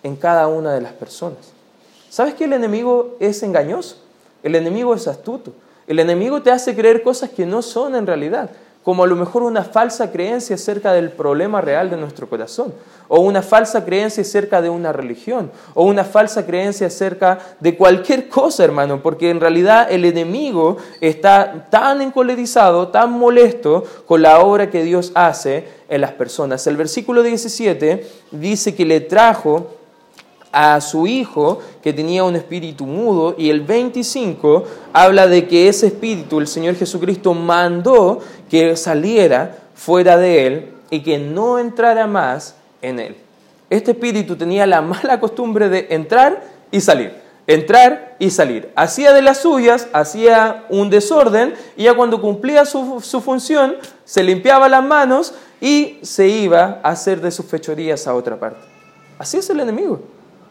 en 0.02 0.16
cada 0.16 0.48
una 0.48 0.72
de 0.72 0.80
las 0.80 0.92
personas. 0.92 1.52
¿Sabes 2.08 2.34
que 2.34 2.44
el 2.44 2.54
enemigo 2.54 3.16
es 3.20 3.42
engañoso? 3.42 3.98
El 4.42 4.56
enemigo 4.56 4.94
es 4.94 5.06
astuto. 5.06 5.52
El 5.86 6.00
enemigo 6.00 6.42
te 6.42 6.50
hace 6.50 6.74
creer 6.74 7.02
cosas 7.02 7.30
que 7.30 7.46
no 7.46 7.62
son 7.62 7.94
en 7.94 8.06
realidad 8.06 8.50
como 8.82 9.04
a 9.04 9.06
lo 9.06 9.16
mejor 9.16 9.42
una 9.42 9.62
falsa 9.62 10.10
creencia 10.10 10.54
acerca 10.56 10.92
del 10.92 11.10
problema 11.10 11.60
real 11.60 11.90
de 11.90 11.96
nuestro 11.96 12.28
corazón, 12.28 12.72
o 13.08 13.20
una 13.20 13.42
falsa 13.42 13.84
creencia 13.84 14.22
acerca 14.22 14.62
de 14.62 14.70
una 14.70 14.92
religión, 14.92 15.50
o 15.74 15.84
una 15.84 16.04
falsa 16.04 16.46
creencia 16.46 16.86
acerca 16.86 17.38
de 17.60 17.76
cualquier 17.76 18.28
cosa, 18.28 18.64
hermano, 18.64 19.02
porque 19.02 19.30
en 19.30 19.40
realidad 19.40 19.90
el 19.90 20.04
enemigo 20.04 20.78
está 21.00 21.66
tan 21.68 22.00
encolerizado, 22.00 22.88
tan 22.88 23.12
molesto 23.12 23.84
con 24.06 24.22
la 24.22 24.40
obra 24.40 24.70
que 24.70 24.82
Dios 24.82 25.12
hace 25.14 25.68
en 25.88 26.00
las 26.00 26.12
personas. 26.12 26.66
El 26.66 26.76
versículo 26.76 27.22
17 27.22 28.06
dice 28.30 28.74
que 28.74 28.86
le 28.86 29.00
trajo 29.00 29.79
a 30.52 30.80
su 30.80 31.06
hijo 31.06 31.60
que 31.82 31.92
tenía 31.92 32.24
un 32.24 32.36
espíritu 32.36 32.86
mudo 32.86 33.34
y 33.38 33.50
el 33.50 33.60
25 33.60 34.64
habla 34.92 35.26
de 35.26 35.46
que 35.46 35.68
ese 35.68 35.88
espíritu 35.88 36.40
el 36.40 36.46
Señor 36.46 36.74
Jesucristo 36.74 37.34
mandó 37.34 38.20
que 38.48 38.76
saliera 38.76 39.58
fuera 39.74 40.16
de 40.16 40.46
él 40.46 40.72
y 40.90 41.00
que 41.00 41.18
no 41.18 41.58
entrara 41.58 42.06
más 42.06 42.56
en 42.82 42.98
él. 42.98 43.16
Este 43.68 43.92
espíritu 43.92 44.36
tenía 44.36 44.66
la 44.66 44.82
mala 44.82 45.20
costumbre 45.20 45.68
de 45.68 45.86
entrar 45.90 46.42
y 46.72 46.80
salir, 46.80 47.14
entrar 47.46 48.16
y 48.18 48.30
salir. 48.30 48.72
Hacía 48.74 49.12
de 49.12 49.22
las 49.22 49.38
suyas, 49.38 49.86
hacía 49.92 50.64
un 50.68 50.90
desorden 50.90 51.54
y 51.76 51.84
ya 51.84 51.94
cuando 51.94 52.20
cumplía 52.20 52.64
su, 52.64 53.00
su 53.00 53.20
función 53.20 53.76
se 54.04 54.24
limpiaba 54.24 54.68
las 54.68 54.82
manos 54.82 55.34
y 55.60 55.98
se 56.02 56.26
iba 56.26 56.80
a 56.82 56.90
hacer 56.90 57.20
de 57.20 57.30
sus 57.30 57.46
fechorías 57.46 58.08
a 58.08 58.14
otra 58.14 58.40
parte. 58.40 58.66
Así 59.18 59.36
es 59.36 59.48
el 59.50 59.60
enemigo. 59.60 60.00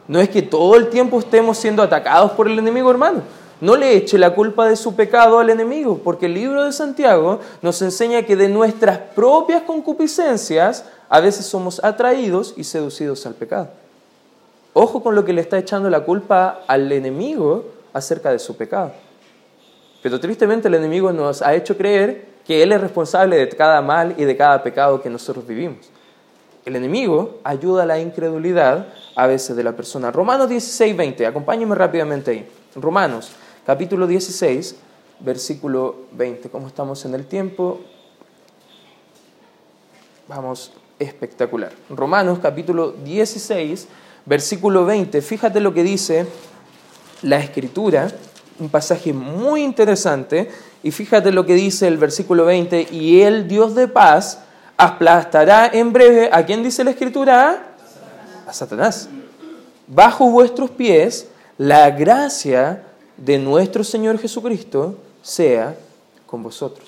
No 0.09 0.19
es 0.19 0.27
que 0.27 0.41
todo 0.41 0.75
el 0.75 0.89
tiempo 0.89 1.19
estemos 1.19 1.59
siendo 1.59 1.83
atacados 1.83 2.31
por 2.31 2.47
el 2.47 2.57
enemigo, 2.57 2.89
hermano. 2.89 3.21
No 3.61 3.75
le 3.75 3.95
eche 3.95 4.17
la 4.17 4.33
culpa 4.33 4.67
de 4.67 4.75
su 4.75 4.95
pecado 4.95 5.37
al 5.37 5.51
enemigo, 5.51 5.99
porque 6.03 6.25
el 6.25 6.33
libro 6.33 6.63
de 6.63 6.71
Santiago 6.71 7.39
nos 7.61 7.79
enseña 7.83 8.23
que 8.23 8.35
de 8.35 8.49
nuestras 8.49 8.97
propias 8.97 9.61
concupiscencias 9.61 10.83
a 11.09 11.19
veces 11.19 11.45
somos 11.45 11.79
atraídos 11.83 12.55
y 12.57 12.63
seducidos 12.63 13.23
al 13.27 13.35
pecado. 13.35 13.69
Ojo 14.73 15.03
con 15.03 15.13
lo 15.13 15.23
que 15.23 15.31
le 15.31 15.41
está 15.41 15.59
echando 15.59 15.91
la 15.91 15.99
culpa 15.99 16.61
al 16.65 16.91
enemigo 16.91 17.65
acerca 17.93 18.31
de 18.31 18.39
su 18.39 18.57
pecado. 18.57 18.91
Pero 20.01 20.19
tristemente 20.19 20.69
el 20.69 20.73
enemigo 20.73 21.11
nos 21.11 21.43
ha 21.43 21.53
hecho 21.53 21.77
creer 21.77 22.29
que 22.47 22.63
Él 22.63 22.71
es 22.71 22.81
responsable 22.81 23.37
de 23.37 23.49
cada 23.49 23.83
mal 23.83 24.15
y 24.17 24.25
de 24.25 24.35
cada 24.35 24.63
pecado 24.63 25.03
que 25.03 25.09
nosotros 25.11 25.45
vivimos. 25.45 25.91
El 26.69 26.75
enemigo 26.75 27.39
ayuda 27.43 27.81
a 27.81 27.85
la 27.87 27.99
incredulidad 27.99 28.89
a 29.15 29.25
veces 29.25 29.55
de 29.55 29.63
la 29.63 29.75
persona. 29.75 30.11
Romanos 30.11 30.47
16, 30.49 30.95
20, 30.95 31.25
acompáñenme 31.25 31.73
rápidamente 31.73 32.29
ahí. 32.29 32.47
Romanos, 32.75 33.31
capítulo 33.65 34.05
16, 34.05 34.75
versículo 35.19 35.95
20. 36.11 36.47
¿Cómo 36.49 36.67
estamos 36.67 37.03
en 37.05 37.15
el 37.15 37.25
tiempo? 37.25 37.79
Vamos, 40.27 40.71
espectacular. 40.99 41.71
Romanos, 41.89 42.37
capítulo 42.37 42.91
16, 42.91 43.87
versículo 44.27 44.85
20. 44.85 45.23
Fíjate 45.23 45.61
lo 45.61 45.73
que 45.73 45.81
dice 45.81 46.27
la 47.23 47.39
escritura, 47.39 48.11
un 48.59 48.69
pasaje 48.69 49.11
muy 49.11 49.63
interesante. 49.63 50.51
Y 50.83 50.91
fíjate 50.91 51.31
lo 51.31 51.47
que 51.47 51.55
dice 51.55 51.87
el 51.87 51.97
versículo 51.97 52.45
20. 52.45 52.89
Y 52.91 53.21
el 53.21 53.47
Dios 53.47 53.73
de 53.73 53.87
paz 53.87 54.43
aplastará 54.79 55.69
en 55.73 55.91
breve, 55.91 56.29
¿a 56.31 56.45
quién 56.45 56.63
dice 56.63 56.85
la 56.85 56.91
escritura? 56.91 57.65
a 58.47 58.53
Satanás. 58.53 59.09
Bajo 59.85 60.31
vuestros 60.31 60.71
pies, 60.71 61.27
la 61.57 61.91
gracia 61.91 62.83
de 63.17 63.37
nuestro 63.37 63.83
Señor 63.83 64.17
Jesucristo 64.17 64.95
sea 65.21 65.75
con 66.25 66.41
vosotros. 66.41 66.87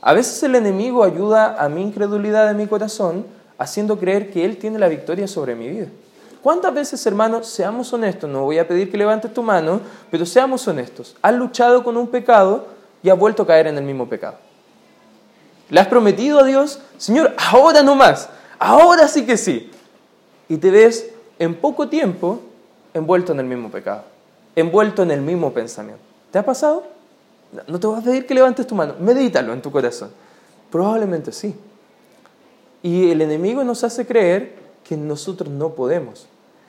A 0.00 0.14
veces 0.14 0.42
el 0.42 0.54
enemigo 0.54 1.04
ayuda 1.04 1.62
a 1.62 1.68
mi 1.68 1.82
incredulidad 1.82 2.48
de 2.48 2.54
mi 2.54 2.66
corazón 2.66 3.26
haciendo 3.58 3.98
creer 3.98 4.30
que 4.30 4.44
Él 4.44 4.56
tiene 4.56 4.78
la 4.78 4.88
victoria 4.88 5.28
sobre 5.28 5.54
mi 5.54 5.68
vida. 5.68 5.88
¿Cuántas 6.42 6.72
veces, 6.72 7.04
hermanos, 7.06 7.46
seamos 7.46 7.92
honestos? 7.92 8.30
No 8.30 8.44
voy 8.44 8.58
a 8.58 8.66
pedir 8.66 8.90
que 8.90 8.96
levantes 8.96 9.34
tu 9.34 9.42
mano, 9.42 9.80
pero 10.10 10.24
seamos 10.24 10.66
honestos. 10.66 11.14
Has 11.20 11.34
luchado 11.34 11.84
con 11.84 11.96
un 11.96 12.08
pecado 12.08 12.66
y 13.02 13.10
has 13.10 13.18
vuelto 13.18 13.42
a 13.42 13.46
caer 13.46 13.66
en 13.66 13.76
el 13.76 13.84
mismo 13.84 14.08
pecado. 14.08 14.45
Le 15.68 15.80
has 15.80 15.88
prometido 15.88 16.40
a 16.40 16.44
Dios, 16.44 16.80
Señor, 16.96 17.34
ahora 17.36 17.82
no 17.82 17.94
más, 17.94 18.28
ahora 18.58 19.08
sí 19.08 19.26
que 19.26 19.36
sí 19.36 19.70
y 20.48 20.56
te 20.58 20.70
ves 20.70 21.10
en 21.38 21.54
poco 21.54 21.88
tiempo 21.88 22.40
envuelto 22.94 23.32
en 23.32 23.40
el 23.40 23.46
mismo 23.46 23.70
pecado, 23.70 24.04
envuelto 24.54 25.02
en 25.02 25.10
el 25.10 25.20
mismo 25.20 25.52
pensamiento. 25.52 26.02
¿Te 26.30 26.38
ha 26.38 26.44
pasado? 26.44 26.84
No 27.68 27.78
te 27.78 27.86
voy 27.86 27.98
a 27.98 28.02
pedir 28.02 28.26
que 28.26 28.34
levantes 28.34 28.66
tu 28.66 28.74
mano, 28.74 28.94
medítalo 29.00 29.52
en 29.52 29.62
tu 29.62 29.70
corazón. 29.70 30.10
Probablemente 30.70 31.32
sí. 31.32 31.54
Y 32.82 33.10
el 33.10 33.22
enemigo 33.22 33.64
nos 33.64 33.84
hace 33.84 34.06
creer 34.06 34.54
que 34.84 34.96
nosotros 34.96 35.50
no 35.50 35.70
podemos. 35.70 36.26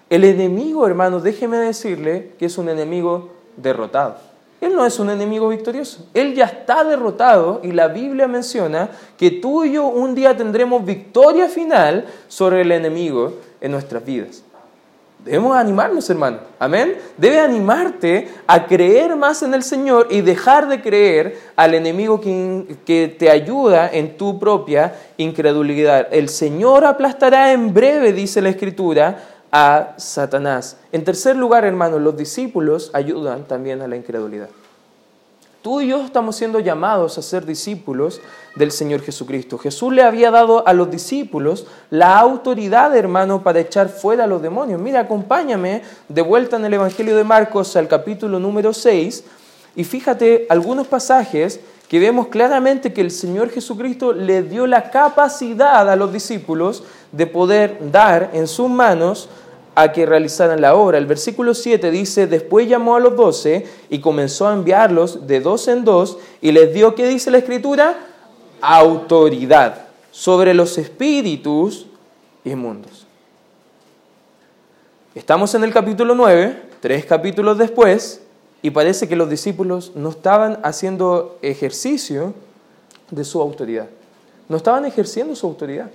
El 0.10 0.24
enemigo, 0.24 0.88
hermano, 0.88 1.20
déjeme 1.20 1.58
decirle 1.58 2.34
que 2.40 2.46
es 2.46 2.58
un 2.58 2.70
enemigo 2.70 3.32
derrotado. 3.58 4.18
Él 4.60 4.76
no 4.76 4.86
es 4.86 4.98
un 5.00 5.10
enemigo 5.10 5.50
victorioso. 5.50 6.08
Él 6.14 6.34
ya 6.34 6.46
está 6.46 6.84
derrotado 6.84 7.62
y 7.64 7.72
la 7.72 7.90
Biblia 7.90 8.28
menciona 8.28 8.90
que 9.18 9.30
tú 9.30 9.64
y 9.64 9.74
yo 9.74 9.86
un 9.88 10.16
día 10.16 10.36
tendremos 10.36 10.84
victoria 10.84 11.48
final 11.48 12.06
sobre 12.28 12.62
el 12.62 12.72
enemigo 12.72 13.34
en 13.62 13.72
nuestras 13.72 14.04
vidas. 14.04 14.44
Debemos 15.24 15.58
animarnos, 15.58 16.10
hermano. 16.10 16.38
Amén. 16.58 16.96
Debe 17.18 17.40
animarte 17.40 18.30
a 18.48 18.66
creer 18.66 19.16
más 19.16 19.44
en 19.44 19.54
el 19.54 19.62
Señor 19.62 20.08
y 20.10 20.22
dejar 20.22 20.70
de 20.70 20.82
creer 20.82 21.38
al 21.56 21.74
enemigo 21.74 22.22
que, 22.22 22.78
que, 22.86 23.14
te 23.20 23.30
ayuda 23.30 23.90
en 23.92 24.16
tu 24.16 24.40
propia 24.40 24.96
incredulidad. 25.18 26.08
El 26.12 26.30
Señor 26.30 26.86
aplastará 26.86 27.52
en 27.52 27.74
breve, 27.74 28.14
dice 28.14 28.42
la 28.42 28.50
Escritura, 28.50 29.18
a 29.52 29.94
Satanás. 29.98 30.78
En 30.92 31.04
tercer 31.04 31.36
lugar, 31.36 31.66
hermano, 31.66 32.00
los 32.00 32.18
discípulos 32.18 32.92
ayudan 32.94 33.46
también 33.46 33.82
a 33.82 33.88
la 33.88 33.96
incredulidad. 33.96 34.50
Tú 35.62 35.82
y 35.82 35.88
yo 35.88 36.02
estamos 36.02 36.36
siendo 36.36 36.60
llamados 36.60 37.18
a 37.18 37.22
ser 37.22 37.46
discípulos 37.46 38.22
del 38.56 38.72
Señor 38.72 39.02
Jesucristo. 39.02 39.58
Jesús 39.58 39.92
le 39.92 40.04
había 40.04 40.32
dado 40.32 40.66
a 40.68 40.74
los 40.74 40.90
discípulos 40.90 41.68
la 41.90 42.18
autoridad, 42.20 42.96
hermano, 42.96 43.44
para 43.44 43.60
echar 43.60 43.90
fuera 43.90 44.24
a 44.24 44.28
los 44.28 44.42
demonios. 44.42 44.80
Mira, 44.80 45.02
acompáñame 45.02 45.82
de 46.08 46.22
vuelta 46.22 46.56
en 46.56 46.66
el 46.66 46.74
Evangelio 46.76 47.18
de 47.18 47.24
Marcos 47.24 47.76
al 47.76 47.88
capítulo 47.88 48.40
número 48.40 48.72
6 48.72 49.24
y 49.76 49.84
fíjate 49.84 50.46
algunos 50.50 50.88
pasajes 50.88 51.60
que 51.88 52.00
vemos 52.00 52.28
claramente 52.28 52.92
que 52.92 53.02
el 53.02 53.12
Señor 53.12 53.50
Jesucristo 53.50 54.12
le 54.14 54.44
dio 54.44 54.68
la 54.68 54.92
capacidad 54.92 55.90
a 55.90 55.96
los 55.96 56.12
discípulos 56.12 56.84
de 57.12 57.28
poder 57.28 57.78
dar 57.92 58.32
en 58.34 58.48
sus 58.48 58.70
manos 58.70 59.30
a 59.74 59.92
que 59.92 60.06
realizaran 60.06 60.60
la 60.60 60.76
obra. 60.76 60.98
El 60.98 61.06
versículo 61.06 61.54
7 61.54 61.92
dice, 61.92 62.28
después 62.28 62.68
llamó 62.68 62.96
a 62.96 63.00
los 63.00 63.16
doce 63.16 63.66
y 63.90 64.00
comenzó 64.00 64.48
a 64.48 64.54
enviarlos 64.54 65.28
de 65.28 65.40
dos 65.40 65.68
en 65.68 65.86
dos 65.86 66.18
y 66.42 66.52
les 66.52 66.74
dio, 66.74 66.96
¿qué 66.96 67.08
dice 67.08 67.32
la 67.32 67.38
escritura? 67.38 67.96
Autoridad 68.60 69.86
sobre 70.12 70.54
los 70.54 70.78
espíritus 70.78 71.86
inmundos. 72.44 73.06
Estamos 75.14 75.54
en 75.56 75.64
el 75.64 75.72
capítulo 75.72 76.16
9, 76.16 76.64
tres 76.82 77.06
capítulos 77.06 77.58
después, 77.58 78.22
y 78.62 78.72
parece 78.72 79.08
que 79.08 79.16
los 79.16 79.30
discípulos 79.30 79.92
no 79.96 80.10
estaban 80.10 80.60
haciendo 80.64 81.38
ejercicio 81.42 82.34
de 83.12 83.24
su 83.24 83.42
autoridad. 83.42 83.88
No 84.50 84.58
estaban 84.58 84.86
ejerciendo 84.86 85.36
su 85.36 85.46
autoridad. 85.48 85.90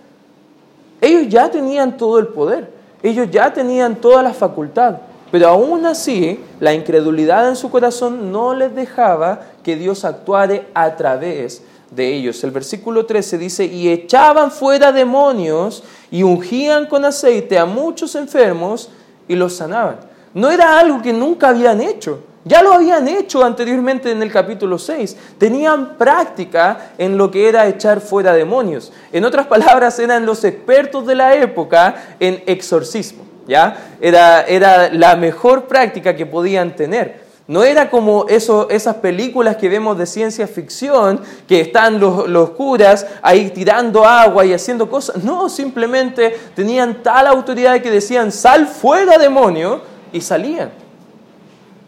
Ellos 1.01 1.29
ya 1.29 1.51
tenían 1.51 1.97
todo 1.97 2.19
el 2.19 2.29
poder. 2.29 2.71
Ellos 3.03 3.29
ya 3.31 3.53
tenían 3.53 3.97
toda 3.97 4.23
la 4.23 4.33
facultad, 4.33 4.99
pero 5.33 5.49
aún 5.49 5.85
así 5.87 6.39
la 6.61 6.73
incredulidad 6.73 7.49
en 7.49 7.57
su 7.57 7.69
corazón 7.69 8.31
no 8.31 8.55
les 8.55 8.73
dejaba 8.75 9.41
que 9.65 9.75
Dios 9.75 10.05
actuare 10.05 10.69
a 10.73 10.95
través 10.95 11.63
de 11.91 12.15
ellos. 12.15 12.43
El 12.45 12.53
versículo 12.53 13.07
13 13.07 13.39
dice, 13.39 13.65
y 13.65 13.89
echaban 13.89 14.53
fuera 14.53 14.93
demonios 14.93 15.83
y 16.13 16.23
ungían 16.23 16.87
con 16.87 17.05
aceite 17.05 17.59
a 17.59 17.67
muchos 17.67 18.15
enfermos 18.15 18.89
y 19.27 19.35
los 19.35 19.55
sanaban. 19.55 19.99
No 20.33 20.51
era 20.51 20.79
algo 20.79 21.03
que 21.03 21.13
nunca 21.13 21.49
habían 21.49 21.81
hecho. 21.81 22.21
Ya 22.45 22.63
lo 22.63 22.73
habían 22.73 23.07
hecho 23.07 23.45
anteriormente 23.45 24.11
en 24.11 24.21
el 24.23 24.33
capítulo 24.33 24.79
6. 24.79 25.17
Tenían 25.39 25.97
práctica 25.97 26.93
en 26.99 27.17
lo 27.17 27.31
que 27.31 27.49
era 27.49 27.69
echar 27.69 28.01
fuera 28.01 28.33
demonios. 28.33 28.93
En 29.13 29.25
otras 29.25 29.47
palabras, 29.47 29.99
eran 30.01 30.27
los 30.27 30.43
expertos 30.43 31.07
de 31.07 31.15
la 31.15 31.35
época 31.35 31.95
en 32.19 32.43
exorcismo. 32.47 33.25
¿ya? 33.47 33.97
Era, 34.01 34.43
era 34.43 34.93
la 34.93 35.15
mejor 35.15 35.65
práctica 35.69 36.17
que 36.17 36.27
podían 36.27 36.75
tener. 36.75 37.23
No 37.47 37.65
era 37.65 37.91
como 37.91 38.27
esas 38.29 38.97
películas 38.97 39.57
que 39.57 39.69
vemos 39.69 39.99
de 39.99 40.07
ciencia 40.07 40.47
ficción, 40.47 41.21
que 41.47 41.61
están 41.61 42.01
los, 42.01 42.29
los, 42.29 42.51
curas 42.51 43.07
ahí 43.21 43.51
tirando 43.51 44.05
agua 44.05 44.45
y 44.45 44.53
haciendo 44.53 44.89
cosas. 44.89 45.23
No, 45.23 45.49
simplemente 45.49 46.37
tenían 46.55 47.03
tal 47.03 47.27
autoridad 47.27 47.81
que 47.81 47.91
decían, 47.91 48.33
sal 48.33 48.67
fuera 48.67 49.19
demonio, 49.19 49.81
y 50.13 50.21
salían. 50.21 50.82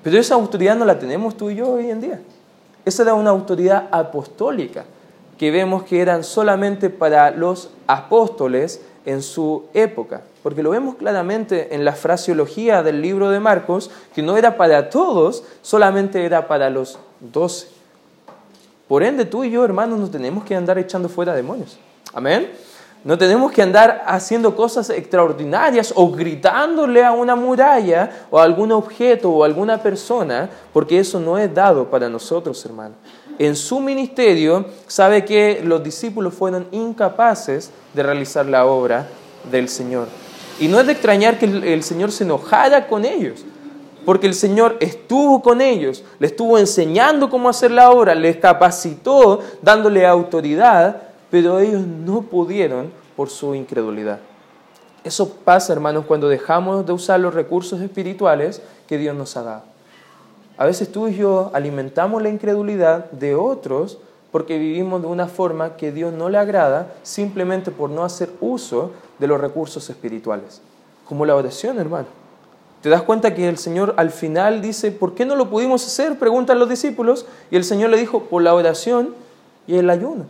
Pero 0.05 0.19
esa 0.19 0.35
autoridad 0.35 0.77
no 0.77 0.85
la 0.85 0.99
tenemos 0.99 1.37
tú 1.37 1.51
y 1.51 1.57
yo 1.57 1.73
hoy 1.73 1.91
en 1.91 2.01
día. 2.01 2.21
Esa 2.85 3.03
era 3.03 3.15
una 3.15 3.31
autoridad 3.31 3.89
apostólica 3.91 4.85
que 5.39 5.51
vemos 5.51 5.83
que 5.85 6.01
eran 6.01 6.23
solamente 6.23 6.91
para 6.91 7.31
los 7.31 7.71
apóstoles 7.87 8.83
en 9.07 9.23
su 9.23 9.65
época, 9.75 10.23
porque 10.43 10.63
lo 10.63 10.71
vemos 10.71 10.97
claramente 10.97 11.75
en 11.75 11.85
la 11.85 11.93
fraseología 11.93 12.83
del 12.83 13.03
libro 13.03 13.31
de 13.31 13.41
Marcos, 13.41 13.91
que 14.15 14.23
no 14.23 14.37
era 14.37 14.57
para 14.57 14.91
todos, 14.91 15.43
solamente 15.63 16.25
era 16.25 16.47
para 16.47 16.71
los 16.71 16.99
doce. 17.21 17.69
Por 18.87 19.03
ende, 19.03 19.25
tú 19.25 19.45
y 19.45 19.51
yo, 19.51 19.65
hermanos, 19.65 19.99
no 19.99 20.11
tenemos 20.11 20.45
que 20.45 20.55
andar 20.55 20.79
echando 20.79 21.09
fuera 21.09 21.35
demonios. 21.35 21.79
Amén. 22.13 22.51
No 23.05 23.19
tenemos 23.19 23.53
que 23.53 23.63
andar 23.63 24.03
haciendo 24.07 24.57
cosas 24.57 24.89
extraordinarias 24.91 25.93
o 25.95 26.11
gritándole 26.11 27.05
a 27.05 27.13
una 27.13 27.37
muralla 27.37 28.27
o 28.31 28.39
a 28.39 28.45
algún 28.45 28.73
objeto 28.73 29.31
o 29.31 29.43
a 29.43 29.47
alguna 29.47 29.83
persona, 29.83 30.49
porque 30.73 30.99
eso 30.99 31.21
no 31.21 31.37
es 31.37 31.53
dado 31.55 31.91
para 31.91 32.09
nosotros, 32.09 32.65
hermanos 32.65 32.97
en 33.39 33.57
su 33.57 33.81
ministerio 33.81 34.67
sabe 34.87 35.25
que 35.25 35.61
los 35.65 35.83
discípulos 35.83 36.35
fueron 36.35 36.67
incapaces 36.71 37.71
de 37.93 38.03
realizar 38.03 38.47
la 38.47 38.67
obra 38.67 39.07
del 39.51 39.69
Señor. 39.69 40.09
Y 40.61 40.69
no 40.69 40.79
es 40.79 40.87
de 40.87 40.93
extrañar 40.93 41.39
que 41.39 41.47
el, 41.47 41.83
Señor 41.83 42.13
se 42.13 42.25
enojara 42.25 42.87
con 42.87 43.05
ellos, 43.05 43.45
porque 44.05 44.27
el 44.27 44.35
Señor 44.35 44.77
estuvo 44.81 45.43
con 45.43 45.61
ellos, 45.61 46.05
les 46.21 46.31
estuvo 46.31 46.59
enseñando 46.59 47.29
cómo 47.29 47.49
hacer 47.49 47.71
la 47.73 47.91
obra, 47.91 48.15
les 48.15 48.37
capacitó, 48.37 49.41
dándole 49.63 50.07
autoridad, 50.07 51.04
pero 51.35 51.59
ellos 51.59 51.85
no 51.85 52.23
pudieron 52.23 52.93
por 53.17 53.29
su 53.29 53.57
incredulidad. 53.57 54.21
Eso 55.03 55.35
pasa, 55.45 55.73
hermanos, 55.73 56.05
cuando 56.07 56.29
dejamos 56.29 56.87
de 56.87 56.93
usar 56.93 57.19
los 57.19 57.35
recursos 57.35 57.81
espirituales 57.81 58.63
que 58.87 58.99
Dios 58.99 59.17
nos 59.17 59.37
ha 59.37 59.43
dado. 59.43 59.63
A 60.57 60.65
veces 60.65 60.93
tú 60.93 61.09
y 61.09 61.17
yo 61.17 61.51
alimentamos 61.53 62.23
la 62.23 62.29
incredulidad 62.29 63.11
de 63.11 63.35
otros 63.35 63.99
porque 64.31 64.59
vivimos 64.59 65.03
de 65.03 65.09
una 65.09 65.27
forma 65.27 65.77
que 65.77 65.91
Dios 65.91 66.13
no 66.13 66.29
le 66.29 66.39
agrada 66.39 66.95
simplemente 67.03 67.73
por 67.73 67.91
no 67.91 68.05
hacer 68.05 68.31
uso 68.41 68.93
de 69.19 69.27
los 69.27 69.41
recursos 69.41 69.91
espirituales. 69.91 70.61
Como 71.05 71.27
la 71.27 71.35
oración, 71.35 71.81
hermano. 71.81 72.07
¿Te 72.81 72.91
das 72.91 73.03
cuenta 73.03 73.35
que 73.35 73.49
el 73.49 73.59
Señor 73.59 73.95
al 73.97 74.13
final 74.13 74.63
dice, 74.63 74.93
¿por 74.93 75.17
qué 75.17 75.27
no 75.27 75.35
lo 75.35 75.51
pudimos 75.51 75.85
hacer? 75.85 76.17
Preguntan 76.17 76.61
los 76.61 76.69
discípulos. 76.69 77.27
Y 77.51 77.57
el 77.57 77.65
Señor 77.65 77.91
le 77.91 77.97
dijo, 77.97 78.23
por 78.27 78.41
la 78.41 78.55
oración 78.55 79.17
y 79.67 79.79
el 79.79 79.91
ayuno. 79.91 80.27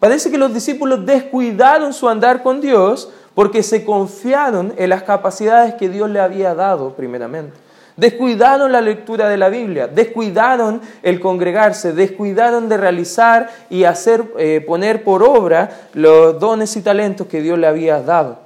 Parece 0.00 0.30
que 0.30 0.38
los 0.38 0.52
discípulos 0.52 1.04
descuidaron 1.04 1.92
su 1.92 2.08
andar 2.08 2.42
con 2.42 2.62
Dios 2.62 3.10
porque 3.34 3.62
se 3.62 3.84
confiaron 3.84 4.72
en 4.78 4.88
las 4.88 5.02
capacidades 5.02 5.74
que 5.74 5.90
Dios 5.90 6.08
le 6.08 6.20
había 6.20 6.54
dado 6.54 6.94
primeramente. 6.94 7.56
Descuidaron 7.96 8.72
la 8.72 8.80
lectura 8.80 9.28
de 9.28 9.36
la 9.36 9.50
Biblia, 9.50 9.86
descuidaron 9.86 10.80
el 11.02 11.20
congregarse, 11.20 11.92
descuidaron 11.92 12.66
de 12.70 12.78
realizar 12.78 13.50
y 13.68 13.84
hacer, 13.84 14.24
eh, 14.38 14.64
poner 14.66 15.04
por 15.04 15.22
obra 15.22 15.88
los 15.92 16.40
dones 16.40 16.74
y 16.76 16.80
talentos 16.80 17.26
que 17.26 17.42
Dios 17.42 17.58
le 17.58 17.66
había 17.66 18.00
dado. 18.00 18.38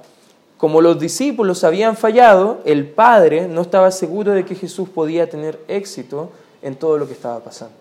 Como 0.57 0.81
los 0.81 0.99
discípulos 0.99 1.63
habían 1.63 1.95
fallado, 1.95 2.59
el 2.65 2.85
Padre 2.87 3.47
no 3.47 3.61
estaba 3.61 3.91
seguro 3.91 4.33
de 4.33 4.43
que 4.43 4.55
Jesús 4.55 4.89
podía 4.89 5.29
tener 5.29 5.57
éxito 5.69 6.31
en 6.61 6.75
todo 6.75 6.97
lo 6.97 7.07
que 7.07 7.13
estaba 7.13 7.39
pasando. 7.39 7.75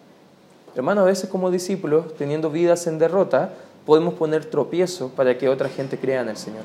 Hermano, 0.77 1.03
a 1.03 1.05
veces 1.05 1.31
como 1.31 1.51
discípulos, 1.51 2.15
teniendo 2.17 2.51
vidas 2.51 2.87
en 2.87 2.99
derrota, 2.99 3.51
podemos 3.85 4.15
poner 4.15 4.45
tropiezo 4.45 5.09
para 5.11 5.37
que 5.37 5.49
otra 5.49 5.69
gente 5.69 5.99
crea 5.99 6.23
en 6.23 6.29
el 6.29 6.37
Señor. 6.37 6.63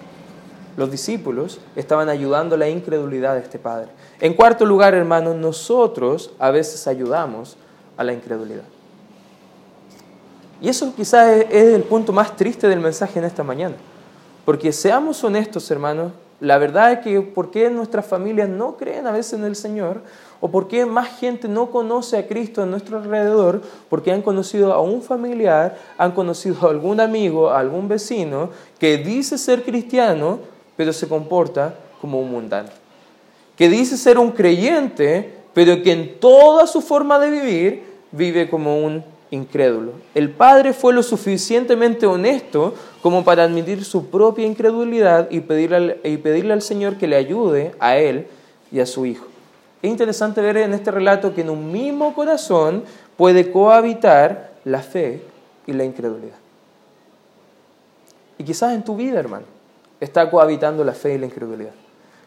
Los 0.77 0.91
discípulos 0.91 1.60
estaban 1.75 2.08
ayudando 2.10 2.55
la 2.55 2.69
incredulidad 2.69 3.34
de 3.36 3.41
este 3.41 3.60
Padre. 3.60 3.89
En 4.21 4.34
cuarto 4.34 4.65
lugar, 4.65 4.93
hermanos, 4.93 5.36
nosotros 5.36 6.32
a 6.39 6.51
veces 6.51 6.88
ayudamos 6.88 7.58
a 7.97 8.03
la 8.03 8.13
incredulidad. 8.13 8.63
Y 10.62 10.69
eso 10.69 10.93
quizás 10.95 11.45
es 11.49 11.73
el 11.73 11.84
punto 11.84 12.13
más 12.13 12.36
triste 12.36 12.67
del 12.67 12.79
mensaje 12.79 13.19
en 13.19 13.25
esta 13.25 13.43
mañana. 13.43 13.75
Porque 14.45 14.71
seamos 14.71 15.23
honestos, 15.23 15.69
hermanos, 15.71 16.12
la 16.39 16.58
verdad 16.58 16.93
es 16.93 16.99
que 16.99 17.21
por 17.21 17.51
qué 17.51 17.69
nuestras 17.69 18.05
familias 18.05 18.47
no 18.47 18.77
creen 18.77 19.05
a 19.08 19.12
veces 19.12 19.34
en 19.34 19.43
el 19.43 19.55
Señor, 19.55 20.01
o 20.41 20.49
por 20.49 20.67
qué 20.67 20.86
más 20.86 21.19
gente 21.19 21.47
no 21.47 21.71
conoce 21.71 22.17
a 22.17 22.28
Cristo 22.28 22.63
en 22.63 22.71
nuestro 22.71 22.97
alrededor, 22.97 23.62
porque 23.89 24.12
han 24.12 24.21
conocido 24.21 24.73
a 24.73 24.82
un 24.82 25.02
familiar, 25.02 25.78
han 25.97 26.12
conocido 26.12 26.67
a 26.67 26.71
algún 26.71 26.99
amigo, 26.99 27.49
a 27.49 27.60
algún 27.60 27.88
vecino, 27.88 28.49
que 28.80 28.97
dice 28.97 29.38
ser 29.38 29.63
cristiano, 29.63 30.39
pero 30.78 30.93
se 30.93 31.08
comporta 31.08 31.75
como 32.02 32.19
un 32.19 32.32
mundano 32.32 32.69
que 33.60 33.67
dice 33.67 33.97
ser 33.97 34.17
un 34.17 34.32
creyente, 34.32 35.34
pero 35.54 35.84
que 35.84 35.91
en 35.91 36.17
toda 36.21 36.65
su 36.65 36.80
forma 36.80 37.19
de 37.19 37.30
vivir 37.30 37.84
vive 38.13 38.49
como 38.49 38.80
un 38.80 39.04
incrédulo. 39.32 39.91
El 40.15 40.30
padre 40.30 40.71
fue 40.71 40.93
lo 40.93 41.04
suficientemente 41.04 42.06
honesto 42.06 42.73
como 43.02 43.25
para 43.25 43.43
admitir 43.43 43.84
su 43.84 44.06
propia 44.06 44.45
incredulidad 44.45 45.30
y 45.30 45.41
pedirle, 45.41 45.75
al, 45.75 45.97
y 46.06 46.15
pedirle 46.15 46.54
al 46.54 46.62
Señor 46.62 46.95
que 46.95 47.08
le 47.08 47.17
ayude 47.17 47.73
a 47.82 47.97
él 47.97 48.28
y 48.71 48.80
a 48.80 48.86
su 48.86 49.06
hijo. 49.06 49.25
Es 49.81 49.89
interesante 49.89 50.41
ver 50.41 50.57
en 50.57 50.73
este 50.73 50.91
relato 50.91 51.33
que 51.33 51.41
en 51.41 51.49
un 51.49 51.71
mismo 51.71 52.13
corazón 52.13 52.83
puede 53.15 53.51
cohabitar 53.51 54.51
la 54.65 54.81
fe 54.81 55.23
y 55.65 55.73
la 55.73 55.85
incredulidad. 55.85 56.35
Y 58.37 58.43
quizás 58.43 58.73
en 58.73 58.83
tu 58.83 58.95
vida, 58.95 59.19
hermano, 59.19 59.45
está 59.99 60.29
cohabitando 60.29 60.83
la 60.83 60.93
fe 60.93 61.15
y 61.15 61.17
la 61.17 61.25
incredulidad. 61.25 61.73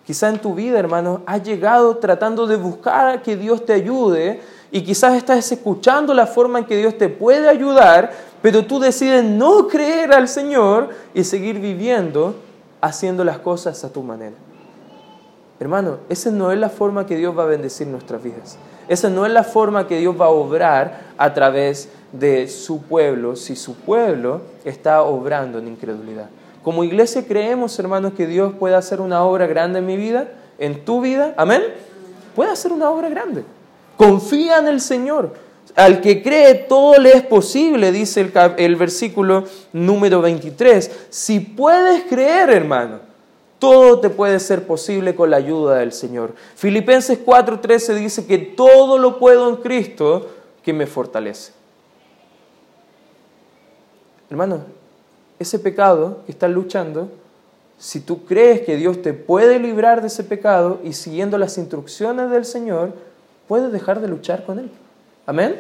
Quizá 0.05 0.29
en 0.29 0.39
tu 0.39 0.55
vida, 0.55 0.79
hermano, 0.79 1.23
has 1.27 1.43
llegado 1.43 1.97
tratando 1.99 2.47
de 2.47 2.57
buscar 2.57 3.23
que 3.23 3.37
Dios 3.37 3.65
te 3.65 3.73
ayude 3.73 4.41
y 4.71 4.83
quizás 4.83 5.15
estás 5.15 5.53
escuchando 5.53 6.13
la 6.13 6.27
forma 6.27 6.59
en 6.59 6.65
que 6.65 6.77
Dios 6.77 6.99
te 6.99 7.09
puede 7.09 7.49
ayudar, 7.49 8.11
pero 8.41 8.67
tú 8.67 8.81
decides 8.81 9.23
no 9.23 9.69
creer 9.69 10.13
al 10.13 10.27
Señor 10.27 10.89
y 11.15 11.23
seguir 11.23 11.61
viviendo 11.61 12.35
haciendo 12.81 13.25
las 13.25 13.39
cosas 13.39 13.85
a 13.85 13.93
tu 13.93 14.03
manera. 14.03 14.35
Hermano, 15.63 15.99
esa 16.09 16.33
no 16.33 16.51
es 16.51 16.59
la 16.59 16.69
forma 16.69 17.07
que 17.07 17.17
Dios 17.17 17.39
va 17.39 17.45
a 17.45 17.47
bendecir 17.47 17.87
nuestras 17.87 18.21
vidas. 18.21 18.59
Esa 18.89 19.09
no 19.09 19.25
es 19.25 19.33
la 19.33 19.45
forma 19.45 19.87
que 19.87 19.97
Dios 19.99 20.21
va 20.21 20.25
a 20.25 20.31
obrar 20.31 21.03
a 21.17 21.33
través 21.33 21.89
de 22.11 22.49
su 22.49 22.83
pueblo 22.83 23.37
si 23.37 23.55
su 23.55 23.77
pueblo 23.77 24.41
está 24.65 25.03
obrando 25.05 25.61
en 25.61 25.69
incredulidad. 25.69 26.31
Como 26.65 26.83
iglesia 26.83 27.25
creemos, 27.25 27.79
hermanos, 27.79 28.15
que 28.15 28.27
Dios 28.27 28.55
puede 28.59 28.75
hacer 28.75 29.01
una 29.01 29.23
obra 29.23 29.47
grande 29.47 29.79
en 29.79 29.87
mi 29.87 29.97
vida, 29.97 30.33
en 30.59 30.85
tu 30.85 31.01
vida. 31.01 31.33
Amén. 31.37 31.63
Puede 32.35 32.51
hacer 32.51 32.73
una 32.73 32.91
obra 32.91 33.09
grande. 33.09 33.45
Confía 33.97 34.59
en 34.59 34.67
el 34.67 34.81
Señor. 34.81 35.33
Al 35.77 36.01
que 36.01 36.25
cree 36.25 36.55
todo 36.55 36.99
le 36.99 37.13
es 37.13 37.23
posible, 37.23 37.93
dice 37.93 38.21
el, 38.21 38.33
el 38.57 38.75
versículo 38.75 39.45
número 39.73 40.21
23. 40.23 40.91
Si 41.09 41.39
puedes 41.39 42.03
creer, 42.11 42.51
hermano, 42.51 43.12
todo 43.63 44.01
te 44.01 44.11
puede 44.11 44.41
ser 44.41 44.67
posible 44.67 45.15
con 45.15 45.31
la 45.31 45.37
ayuda 45.37 45.77
del 45.77 45.93
Señor. 45.93 46.35
Filipenses 46.57 47.17
4:13 47.25 47.95
dice 47.95 48.27
que 48.27 48.37
todo 48.37 48.99
lo 48.99 49.21
puedo 49.21 49.49
en 49.49 49.55
Cristo 49.55 50.27
que 50.65 50.73
me 50.73 50.89
fortalece. 50.89 51.53
Hermano, 54.29 54.63
ese 55.39 55.61
pecado 55.61 56.23
que 56.27 56.33
estás 56.33 56.51
luchando, 56.51 57.09
si 57.79 58.01
tú 58.01 58.25
crees 58.25 58.63
que 58.63 58.75
Dios 58.75 59.01
te 59.01 59.13
puede 59.13 59.61
librar 59.61 60.01
de 60.01 60.09
ese 60.09 60.25
pecado 60.25 60.81
y 60.83 60.93
siguiendo 60.95 61.39
las 61.39 61.57
instrucciones 61.57 62.33
del 62.33 62.45
Señor, 62.45 62.93
puedes 63.47 63.71
dejar 63.71 64.01
de 64.01 64.09
luchar 64.09 64.45
con 64.45 64.59
Él. 64.59 64.73
Amén. 65.25 65.55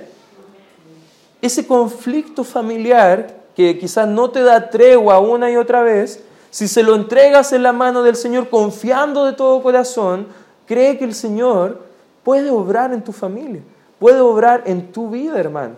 Ese 1.40 1.68
conflicto 1.68 2.42
familiar 2.42 3.32
que 3.54 3.78
quizás 3.78 4.08
no 4.08 4.28
te 4.28 4.42
da 4.42 4.70
tregua 4.70 5.20
una 5.20 5.52
y 5.52 5.56
otra 5.56 5.82
vez, 5.82 6.24
si 6.52 6.68
se 6.68 6.82
lo 6.82 6.94
entregas 6.94 7.54
en 7.54 7.62
la 7.62 7.72
mano 7.72 8.02
del 8.02 8.14
Señor 8.14 8.50
confiando 8.50 9.24
de 9.24 9.32
todo 9.32 9.62
corazón, 9.62 10.26
cree 10.66 10.98
que 10.98 11.04
el 11.04 11.14
Señor 11.14 11.80
puede 12.22 12.50
obrar 12.50 12.92
en 12.92 13.02
tu 13.02 13.12
familia, 13.12 13.62
puede 13.98 14.20
obrar 14.20 14.64
en 14.66 14.92
tu 14.92 15.08
vida, 15.08 15.40
hermano. 15.40 15.76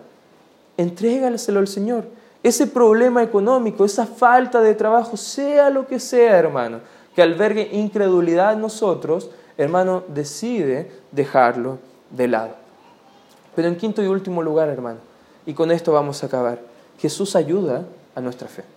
Entrégaselo 0.75 1.59
al 1.59 1.69
Señor 1.69 2.03
ese 2.43 2.67
problema 2.67 3.23
económico, 3.23 3.85
esa 3.85 4.05
falta 4.05 4.59
de 4.59 4.75
trabajo, 4.75 5.15
sea 5.15 5.69
lo 5.69 5.87
que 5.87 5.97
sea, 5.97 6.37
hermano, 6.37 6.81
que 7.15 7.21
albergue 7.21 7.69
incredulidad 7.71 8.51
en 8.51 8.59
nosotros, 8.59 9.29
hermano, 9.57 10.03
decide 10.09 10.91
dejarlo 11.13 11.79
de 12.09 12.27
lado. 12.27 12.55
Pero 13.55 13.69
en 13.69 13.77
quinto 13.77 14.03
y 14.03 14.07
último 14.07 14.43
lugar, 14.43 14.67
hermano, 14.67 14.99
y 15.45 15.53
con 15.53 15.71
esto 15.71 15.93
vamos 15.93 16.21
a 16.21 16.25
acabar, 16.25 16.59
Jesús 16.99 17.37
ayuda 17.37 17.85
a 18.13 18.19
nuestra 18.19 18.49
fe. 18.49 18.74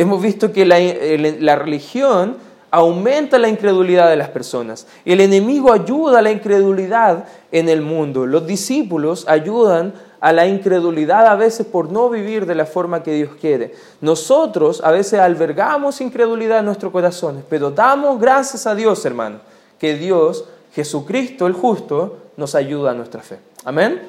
Hemos 0.00 0.22
visto 0.22 0.50
que 0.50 0.64
la, 0.64 1.56
religión 1.56 2.38
aumenta 2.70 3.38
la 3.38 3.50
incredulidad 3.50 4.08
de 4.08 4.16
las 4.16 4.30
personas. 4.30 4.86
El 5.04 5.20
enemigo 5.20 5.74
ayuda 5.74 6.20
a 6.20 6.22
la 6.22 6.30
incredulidad 6.30 7.26
en 7.52 7.68
el 7.68 7.82
mundo. 7.82 8.24
Los 8.24 8.46
discípulos 8.46 9.28
ayudan 9.28 9.92
a 10.22 10.32
la 10.32 10.46
incredulidad 10.46 11.26
a 11.26 11.34
veces 11.34 11.66
por 11.66 11.92
no 11.92 12.08
vivir 12.08 12.46
de 12.46 12.54
la 12.54 12.64
forma 12.64 13.02
que 13.02 13.12
Dios 13.12 13.32
quiere. 13.38 13.74
Nosotros 14.00 14.80
a 14.82 14.90
veces 14.90 15.20
albergamos 15.20 16.00
incredulidad 16.00 16.60
en 16.60 16.64
nuestros 16.64 16.92
corazones, 16.92 17.44
pero 17.46 17.70
damos 17.70 18.18
gracias 18.18 18.66
a 18.66 18.74
Dios, 18.74 19.04
hermano, 19.04 19.40
que 19.78 19.96
Dios, 19.96 20.46
Jesucristo 20.72 21.46
el 21.46 21.52
justo, 21.52 22.16
nos 22.38 22.54
ayuda 22.54 22.92
a 22.92 22.94
nuestra 22.94 23.20
fe. 23.20 23.38
Amén. 23.66 24.00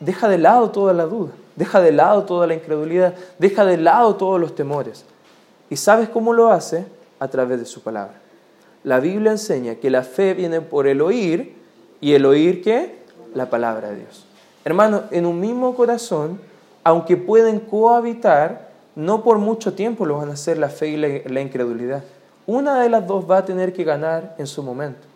Deja 0.00 0.28
de 0.28 0.38
lado 0.38 0.70
toda 0.70 0.94
la 0.94 1.04
duda, 1.04 1.32
deja 1.56 1.80
de 1.80 1.92
lado 1.92 2.24
toda 2.24 2.46
la 2.46 2.54
incredulidad, 2.54 3.14
deja 3.38 3.64
de 3.64 3.76
lado 3.76 4.16
todos 4.16 4.40
los 4.40 4.54
temores. 4.54 5.04
¿Y 5.70 5.76
sabes 5.76 6.08
cómo 6.08 6.32
lo 6.32 6.50
hace? 6.50 6.86
A 7.18 7.28
través 7.28 7.58
de 7.58 7.66
su 7.66 7.82
palabra. 7.82 8.14
La 8.82 9.00
Biblia 9.00 9.32
enseña 9.32 9.76
que 9.76 9.90
la 9.90 10.02
fe 10.02 10.34
viene 10.34 10.60
por 10.60 10.86
el 10.86 11.00
oír 11.00 11.56
y 12.00 12.12
el 12.12 12.26
oír 12.26 12.62
qué? 12.62 12.98
La 13.34 13.48
palabra 13.48 13.90
de 13.90 13.96
Dios. 13.96 14.26
Hermano, 14.64 15.04
en 15.10 15.26
un 15.26 15.40
mismo 15.40 15.74
corazón, 15.74 16.38
aunque 16.84 17.16
pueden 17.16 17.60
cohabitar, 17.60 18.68
no 18.94 19.22
por 19.22 19.38
mucho 19.38 19.72
tiempo 19.72 20.06
lo 20.06 20.18
van 20.18 20.30
a 20.30 20.34
hacer 20.34 20.58
la 20.58 20.68
fe 20.68 20.88
y 20.88 20.96
la, 20.96 21.40
incredulidad. 21.40 22.02
Una 22.46 22.80
de 22.80 22.90
las 22.90 23.06
dos 23.06 23.28
va 23.28 23.38
a 23.38 23.44
tener 23.44 23.72
que 23.72 23.84
ganar 23.84 24.34
en 24.38 24.46
su 24.46 24.62
momento. 24.62 25.06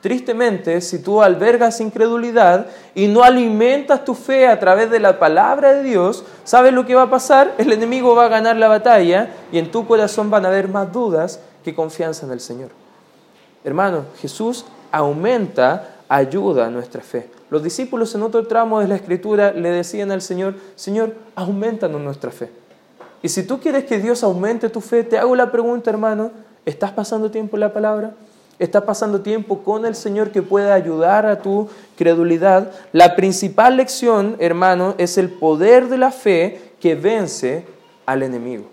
Tristemente, 0.00 0.80
si 0.82 1.00
tú 1.00 1.22
albergas 1.22 1.80
incredulidad 1.80 2.66
y 2.94 3.08
no 3.08 3.24
alimentas 3.24 4.04
tu 4.04 4.14
fe 4.14 4.46
a 4.46 4.60
través 4.60 4.90
de 4.90 5.00
la 5.00 5.18
palabra 5.18 5.72
de 5.72 5.82
Dios, 5.82 6.24
¿sabes 6.44 6.72
lo 6.72 6.86
que 6.86 6.94
va 6.94 7.02
a 7.02 7.10
pasar? 7.10 7.54
El 7.58 7.72
enemigo 7.72 8.14
va 8.14 8.26
a 8.26 8.28
ganar 8.28 8.56
la 8.56 8.68
batalla 8.68 9.30
y 9.50 9.58
en 9.58 9.70
tu 9.70 9.86
corazón 9.86 10.30
van 10.30 10.44
a 10.44 10.48
haber 10.48 10.68
más 10.68 10.92
dudas 10.92 11.40
que 11.64 11.74
confianza 11.74 12.26
en 12.26 12.32
el 12.32 12.40
Señor. 12.40 12.70
Hermano, 13.64 14.04
Jesús 14.20 14.64
aumenta, 14.92 15.96
ayuda 16.08 16.66
a 16.66 16.70
nuestra 16.70 17.02
fe. 17.02 17.28
Los 17.50 17.62
discípulos 17.62 18.14
en 18.14 18.22
otro 18.22 18.46
tramo 18.46 18.80
de 18.80 18.88
la 18.88 18.96
escritura 18.96 19.52
le 19.52 19.70
decían 19.70 20.10
al 20.12 20.22
Señor, 20.22 20.54
Señor, 20.74 21.14
aumentanos 21.34 22.00
nuestra 22.00 22.30
fe. 22.30 22.50
Y 23.22 23.28
si 23.28 23.44
tú 23.44 23.58
quieres 23.58 23.84
que 23.84 23.98
Dios 23.98 24.22
aumente 24.22 24.68
tu 24.68 24.80
fe, 24.80 25.02
te 25.02 25.18
hago 25.18 25.34
la 25.34 25.50
pregunta, 25.50 25.90
hermano, 25.90 26.30
¿estás 26.64 26.92
pasando 26.92 27.30
tiempo 27.30 27.56
en 27.56 27.60
la 27.60 27.72
palabra? 27.72 28.14
¿Estás 28.58 28.84
pasando 28.84 29.20
tiempo 29.20 29.62
con 29.62 29.84
el 29.84 29.94
Señor 29.94 30.30
que 30.30 30.40
pueda 30.40 30.72
ayudar 30.72 31.26
a 31.26 31.42
tu 31.42 31.68
credulidad? 31.96 32.72
La 32.92 33.14
principal 33.14 33.76
lección, 33.76 34.36
hermano, 34.38 34.94
es 34.96 35.18
el 35.18 35.28
poder 35.28 35.88
de 35.88 35.98
la 35.98 36.10
fe 36.10 36.72
que 36.80 36.94
vence 36.94 37.66
al 38.06 38.22
enemigo. 38.22 38.64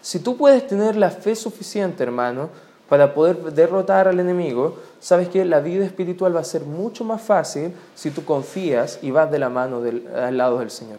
Si 0.00 0.20
tú 0.20 0.38
puedes 0.38 0.66
tener 0.66 0.96
la 0.96 1.10
fe 1.10 1.34
suficiente, 1.34 2.02
hermano, 2.02 2.48
para 2.88 3.12
poder 3.12 3.52
derrotar 3.52 4.08
al 4.08 4.20
enemigo, 4.20 4.76
sabes 5.00 5.28
que 5.28 5.44
la 5.44 5.60
vida 5.60 5.84
espiritual 5.84 6.34
va 6.34 6.40
a 6.40 6.44
ser 6.44 6.62
mucho 6.62 7.04
más 7.04 7.20
fácil 7.20 7.74
si 7.94 8.10
tú 8.10 8.24
confías 8.24 9.00
y 9.02 9.10
vas 9.10 9.30
de 9.30 9.38
la 9.38 9.50
mano 9.50 9.82
al 10.16 10.38
lado 10.38 10.60
del 10.60 10.70
Señor. 10.70 10.98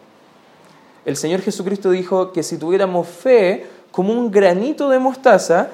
El 1.04 1.16
Señor 1.16 1.40
Jesucristo 1.40 1.90
dijo 1.90 2.30
que 2.30 2.44
si 2.44 2.56
tuviéramos 2.56 3.08
fe 3.08 3.66
como 3.90 4.12
un 4.12 4.30
granito 4.30 4.88
de 4.88 5.00
mostaza, 5.00 5.70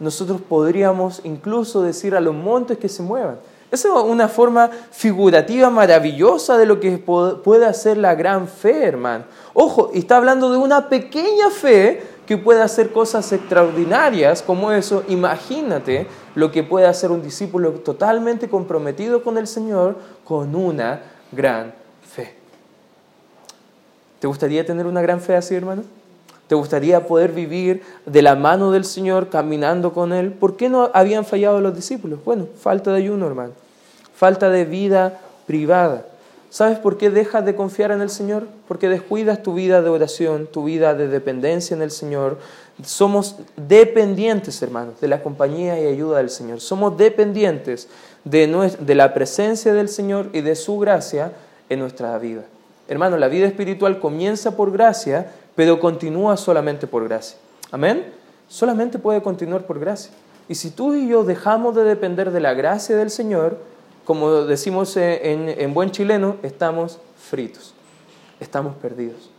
nosotros 0.00 0.40
podríamos 0.40 1.20
incluso 1.24 1.82
decir 1.82 2.14
a 2.14 2.20
los 2.20 2.34
montes 2.34 2.78
que 2.78 2.88
se 2.88 3.02
muevan. 3.02 3.38
Esa 3.70 3.88
es 3.88 3.94
una 4.04 4.28
forma 4.28 4.70
figurativa 4.90 5.68
maravillosa 5.68 6.56
de 6.56 6.64
lo 6.64 6.80
que 6.80 6.96
puede 6.98 7.66
hacer 7.66 7.98
la 7.98 8.14
gran 8.14 8.48
fe, 8.48 8.84
hermano. 8.84 9.24
Ojo, 9.52 9.90
está 9.92 10.16
hablando 10.16 10.50
de 10.50 10.56
una 10.56 10.88
pequeña 10.88 11.50
fe 11.50 12.02
que 12.26 12.38
puede 12.38 12.62
hacer 12.62 12.92
cosas 12.92 13.30
extraordinarias 13.32 14.42
como 14.42 14.72
eso, 14.72 15.02
imagínate 15.08 16.06
lo 16.34 16.50
que 16.50 16.62
puede 16.62 16.86
hacer 16.86 17.10
un 17.10 17.22
discípulo 17.22 17.72
totalmente 17.72 18.48
comprometido 18.48 19.22
con 19.22 19.38
el 19.38 19.46
Señor 19.46 19.96
con 20.24 20.54
una 20.54 21.02
gran 21.32 21.74
fe. 22.02 22.34
¿Te 24.20 24.26
gustaría 24.26 24.64
tener 24.64 24.86
una 24.86 25.02
gran 25.02 25.20
fe 25.20 25.36
así, 25.36 25.54
hermano? 25.54 25.84
¿Te 26.48 26.54
gustaría 26.54 27.06
poder 27.06 27.32
vivir 27.32 27.82
de 28.06 28.22
la 28.22 28.34
mano 28.34 28.72
del 28.72 28.84
Señor, 28.84 29.28
caminando 29.28 29.92
con 29.92 30.12
Él? 30.12 30.32
¿Por 30.32 30.56
qué 30.56 30.68
no 30.70 30.90
habían 30.94 31.26
fallado 31.26 31.60
los 31.60 31.76
discípulos? 31.76 32.20
Bueno, 32.24 32.46
falta 32.58 32.90
de 32.90 32.98
ayuno, 32.98 33.26
hermano. 33.26 33.52
Falta 34.14 34.48
de 34.48 34.64
vida 34.64 35.20
privada. 35.46 36.06
¿Sabes 36.50 36.78
por 36.78 36.96
qué 36.96 37.10
dejas 37.10 37.44
de 37.44 37.54
confiar 37.54 37.90
en 37.90 38.00
el 38.00 38.08
Señor? 38.08 38.48
Porque 38.66 38.88
descuidas 38.88 39.42
tu 39.42 39.52
vida 39.52 39.82
de 39.82 39.90
oración, 39.90 40.48
tu 40.50 40.64
vida 40.64 40.94
de 40.94 41.06
dependencia 41.06 41.76
en 41.76 41.82
el 41.82 41.90
Señor. 41.90 42.38
Somos 42.82 43.36
dependientes, 43.56 44.62
hermanos, 44.62 44.98
de 45.00 45.08
la 45.08 45.22
compañía 45.22 45.78
y 45.78 45.86
ayuda 45.86 46.18
del 46.18 46.30
Señor. 46.30 46.62
Somos 46.62 46.96
dependientes 46.96 47.88
de, 48.24 48.46
de 48.80 48.94
la 48.94 49.12
presencia 49.12 49.74
del 49.74 49.90
Señor 49.90 50.30
y 50.32 50.40
de 50.40 50.56
su 50.56 50.78
gracia 50.78 51.32
en 51.68 51.80
nuestra 51.80 52.16
vida. 52.18 52.44
Hermano, 52.88 53.18
la 53.18 53.28
vida 53.28 53.46
espiritual 53.46 54.00
comienza 54.00 54.56
por 54.56 54.72
gracia, 54.72 55.30
pero 55.58 55.80
continúa 55.80 56.36
solamente 56.36 56.86
por 56.86 57.08
gracia. 57.08 57.36
Amén. 57.72 58.12
Solamente 58.46 58.96
puede 58.96 59.20
continuar 59.20 59.66
por 59.66 59.80
gracia. 59.80 60.12
Y 60.48 60.54
si 60.54 60.70
tú 60.70 60.94
y 60.94 61.08
yo 61.08 61.24
dejamos 61.24 61.74
de 61.74 61.82
depender 61.82 62.30
de 62.30 62.38
la 62.38 62.54
gracia 62.54 62.96
del 62.96 63.10
Señor, 63.10 63.58
como 64.04 64.44
decimos 64.44 64.96
en, 64.96 65.74
buen 65.74 65.90
chileno, 65.90 66.36
estamos 66.44 67.00
fritos, 67.28 67.74
estamos 68.38 68.76
perdidos. 68.76 69.30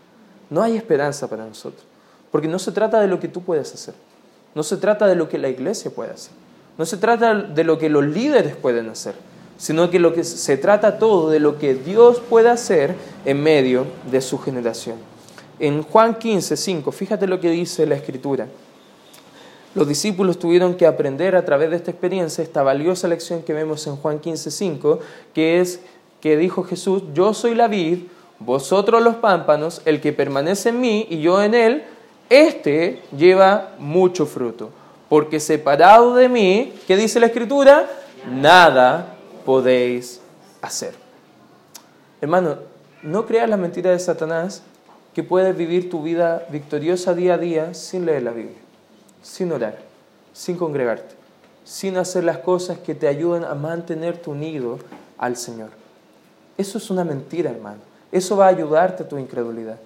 No 0.49 0.61
hay 0.61 0.75
esperanza 0.75 1.29
para 1.29 1.45
nosotros, 1.45 1.85
porque 2.33 2.49
no 2.49 2.59
se 2.59 2.73
trata 2.73 2.99
de 2.99 3.07
lo 3.07 3.21
que 3.21 3.29
tú 3.29 3.41
puedes 3.41 3.73
hacer, 3.73 3.93
no 4.55 4.63
se 4.63 4.75
trata 4.75 5.07
de 5.07 5.15
lo 5.15 5.29
que 5.29 5.37
la 5.37 5.47
iglesia 5.47 5.89
puede 5.89 6.11
hacer, 6.11 6.33
no 6.77 6.85
se 6.85 6.97
trata 6.97 7.33
de 7.33 7.63
lo 7.63 7.77
que 7.77 7.87
los 7.87 8.03
líderes 8.03 8.57
pueden 8.57 8.89
hacer, 8.89 9.15
sino 9.57 9.89
que 9.89 9.99
lo 9.99 10.13
que 10.13 10.25
se 10.25 10.57
trata 10.57 10.99
todo 10.99 11.29
de 11.29 11.39
lo 11.39 11.57
que 11.57 11.75
Dios 11.75 12.19
puede 12.19 12.49
hacer 12.49 12.93
en 13.23 13.41
medio 13.41 13.85
de 14.11 14.19
su 14.19 14.37
generación. 14.37 15.08
En 15.59 15.83
Juan 15.83 16.15
15, 16.15 16.55
5, 16.55 16.91
fíjate 16.91 17.27
lo 17.27 17.39
que 17.39 17.49
dice 17.49 17.85
la 17.85 17.95
escritura. 17.95 18.47
Los 19.75 19.87
discípulos 19.87 20.39
tuvieron 20.39 20.75
que 20.75 20.87
aprender 20.87 21.35
a 21.35 21.45
través 21.45 21.69
de 21.69 21.75
esta 21.75 21.91
experiencia 21.91 22.43
esta 22.43 22.63
valiosa 22.63 23.07
lección 23.07 23.43
que 23.43 23.53
vemos 23.53 23.85
en 23.85 23.97
Juan 23.97 24.19
15:5, 24.19 24.99
que 25.33 25.59
es 25.59 25.81
que 26.21 26.37
dijo 26.37 26.63
Jesús, 26.63 27.03
yo 27.13 27.33
soy 27.33 27.55
la 27.55 27.67
vid, 27.67 27.99
vosotros 28.39 29.03
los 29.03 29.15
pámpanos, 29.15 29.81
el 29.85 30.01
que 30.01 30.11
permanece 30.11 30.69
en 30.69 30.81
mí 30.81 31.07
y 31.09 31.21
yo 31.21 31.41
en 31.43 31.53
él, 31.53 31.83
este 32.29 33.01
lleva 33.15 33.75
mucho 33.79 34.25
fruto, 34.25 34.69
porque 35.07 35.39
separado 35.39 36.15
de 36.15 36.29
mí, 36.29 36.73
¿qué 36.87 36.97
dice 36.97 37.19
la 37.19 37.27
escritura? 37.27 37.89
Nada 38.31 39.15
podéis 39.45 40.19
hacer. 40.61 40.93
Hermano, 42.21 42.57
no 43.03 43.25
creas 43.25 43.49
la 43.49 43.57
mentira 43.57 43.91
de 43.91 43.99
Satanás 43.99 44.63
que 45.13 45.23
puedes 45.23 45.55
vivir 45.55 45.89
tu 45.89 46.03
vida 46.03 46.45
victoriosa 46.49 47.13
día 47.13 47.35
a 47.35 47.37
día 47.37 47.73
sin 47.73 48.05
leer 48.05 48.23
la 48.23 48.31
Biblia 48.31 48.69
sin 49.21 49.51
orar, 49.51 49.77
sin 50.33 50.57
congregarte, 50.57 51.15
sin 51.63 51.97
hacer 51.97 52.23
las 52.23 52.39
cosas 52.39 52.79
que 52.79 52.95
te 52.95 53.07
ayuden 53.07 53.43
a 53.43 53.53
mantenerte 53.53 54.29
unido 54.29 54.79
al 55.17 55.35
Señor. 55.35 55.69
Eso 56.57 56.77
es 56.77 56.89
una 56.89 57.03
mentira, 57.03 57.51
hermano. 57.51 57.79
Eso 58.11 58.37
va 58.37 58.45
a 58.45 58.49
ayudarte 58.49 59.03
a 59.03 59.07
tu 59.07 59.17
incredulidad. 59.17 59.77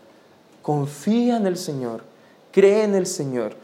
Confía 0.61 1.37
en 1.37 1.45
el 1.45 1.57
Señor, 1.57 2.01
cree 2.51 2.83
en 2.83 2.95
el 2.95 3.05
Señor. 3.05 3.55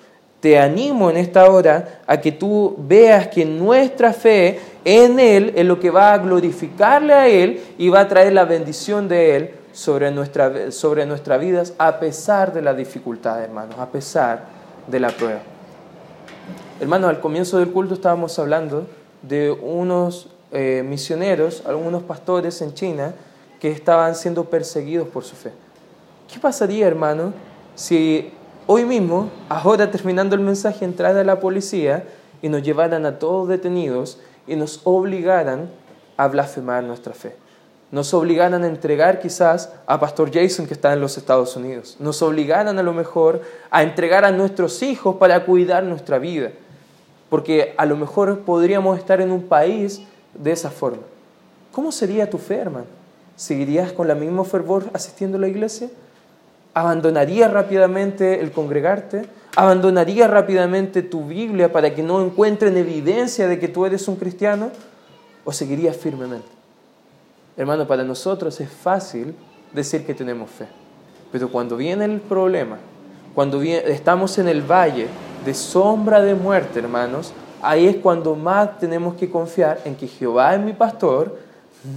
Te 0.41 0.57
animo 0.57 1.09
en 1.09 1.17
esta 1.17 1.49
hora 1.49 2.01
a 2.07 2.19
que 2.19 2.31
tú 2.31 2.75
veas 2.77 3.27
que 3.27 3.45
nuestra 3.45 4.13
fe 4.13 4.59
en 4.85 5.19
Él 5.19 5.53
es 5.55 5.65
lo 5.65 5.79
que 5.79 5.89
va 5.89 6.13
a 6.13 6.17
glorificarle 6.17 7.13
a 7.13 7.27
Él 7.27 7.61
y 7.77 7.89
va 7.89 8.01
a 8.01 8.07
traer 8.07 8.33
la 8.33 8.45
bendición 8.45 9.07
de 9.07 9.35
Él 9.35 9.51
sobre, 9.71 10.11
nuestra, 10.11 10.71
sobre 10.71 11.05
nuestras 11.05 11.39
vidas 11.39 11.73
a 11.77 11.99
pesar 11.99 12.53
de 12.53 12.61
la 12.61 12.73
dificultad, 12.73 13.43
hermanos, 13.43 13.77
a 13.79 13.87
pesar 13.87 14.45
de 14.87 14.99
la 14.99 15.09
prueba. 15.09 15.39
Hermanos, 16.79 17.09
al 17.09 17.19
comienzo 17.19 17.59
del 17.59 17.71
culto 17.71 17.93
estábamos 17.93 18.37
hablando 18.39 18.87
de 19.21 19.51
unos 19.51 20.29
eh, 20.51 20.83
misioneros, 20.87 21.63
algunos 21.65 22.03
pastores 22.03 22.61
en 22.61 22.73
China 22.73 23.13
que 23.59 23.69
estaban 23.69 24.15
siendo 24.15 24.45
perseguidos 24.45 25.07
por 25.09 25.23
su 25.23 25.35
fe. 25.35 25.51
¿Qué 26.31 26.39
pasaría, 26.39 26.87
hermano, 26.87 27.33
si 27.75 28.31
hoy 28.65 28.85
mismo, 28.85 29.29
ahora 29.49 29.91
terminando 29.91 30.35
el 30.35 30.41
mensaje, 30.41 30.85
entrara 30.85 31.23
la 31.23 31.39
policía 31.39 32.05
y 32.41 32.49
nos 32.49 32.63
llevaran 32.63 33.05
a 33.05 33.19
todos 33.19 33.49
detenidos 33.49 34.19
y 34.47 34.55
nos 34.55 34.81
obligaran 34.85 35.69
a 36.17 36.27
blasfemar 36.27 36.83
nuestra 36.83 37.13
fe? 37.13 37.35
Nos 37.91 38.13
obligaran 38.13 38.63
a 38.63 38.67
entregar 38.67 39.19
quizás 39.19 39.71
a 39.87 39.99
Pastor 39.99 40.31
Jason 40.31 40.67
que 40.67 40.73
está 40.73 40.93
en 40.93 41.01
los 41.01 41.17
Estados 41.17 41.55
Unidos. 41.55 41.97
Nos 41.99 42.21
obligaran 42.21 42.77
a 42.77 42.83
lo 42.83 42.93
mejor 42.93 43.41
a 43.71 43.83
entregar 43.83 44.25
a 44.25 44.31
nuestros 44.31 44.83
hijos 44.83 45.15
para 45.15 45.45
cuidar 45.45 45.83
nuestra 45.83 46.19
vida 46.19 46.51
porque 47.29 47.75
a 47.77 47.85
lo 47.85 47.95
mejor 47.95 48.39
podríamos 48.39 48.97
estar 48.97 49.21
en 49.21 49.31
un 49.31 49.43
país 49.43 50.01
de 50.33 50.51
esa 50.51 50.71
forma. 50.71 51.03
¿Cómo 51.71 51.91
sería 51.91 52.29
tu 52.29 52.37
fe, 52.37 52.55
hermano? 52.55 52.87
¿Seguirías 53.35 53.93
con 53.93 54.07
la 54.07 54.15
mismo 54.15 54.43
fervor 54.43 54.89
asistiendo 54.93 55.37
a 55.37 55.41
la 55.41 55.47
iglesia? 55.47 55.89
¿Abandonarías 56.73 57.51
rápidamente 57.51 58.41
el 58.41 58.51
congregarte? 58.51 59.27
¿Abandonaría 59.55 60.27
rápidamente 60.27 61.03
tu 61.03 61.25
Biblia 61.25 61.71
para 61.71 61.93
que 61.93 62.03
no 62.03 62.23
encuentren 62.23 62.77
evidencia 62.77 63.47
de 63.47 63.59
que 63.59 63.67
tú 63.67 63.85
eres 63.85 64.07
un 64.07 64.15
cristiano? 64.15 64.71
¿O 65.45 65.53
seguirías 65.53 65.95
firmemente? 65.95 66.58
Hermano, 67.59 67.85
para 67.85 68.05
nosotros 68.05 68.57
es 68.61 68.69
fácil 68.69 69.35
decir 69.73 70.05
que 70.05 70.13
tenemos 70.13 70.49
fe, 70.49 70.65
pero 71.29 71.51
cuando 71.51 71.75
viene 71.75 72.05
el 72.05 72.21
problema, 72.21 72.77
cuando 73.35 73.61
estamos 73.61 74.37
en 74.37 74.47
el 74.47 74.61
valle 74.61 75.07
de 75.43 75.53
sombra 75.53 76.21
de 76.21 76.35
muerte, 76.35 76.79
hermanos, 76.79 77.33
ahí 77.61 77.85
es 77.85 77.97
cuando 77.97 78.33
más 78.37 78.79
tenemos 78.79 79.15
que 79.15 79.29
confiar 79.29 79.81
en 79.83 79.97
que 79.97 80.07
Jehová 80.07 80.55
es 80.55 80.61
mi 80.61 80.71
pastor, 80.71 81.37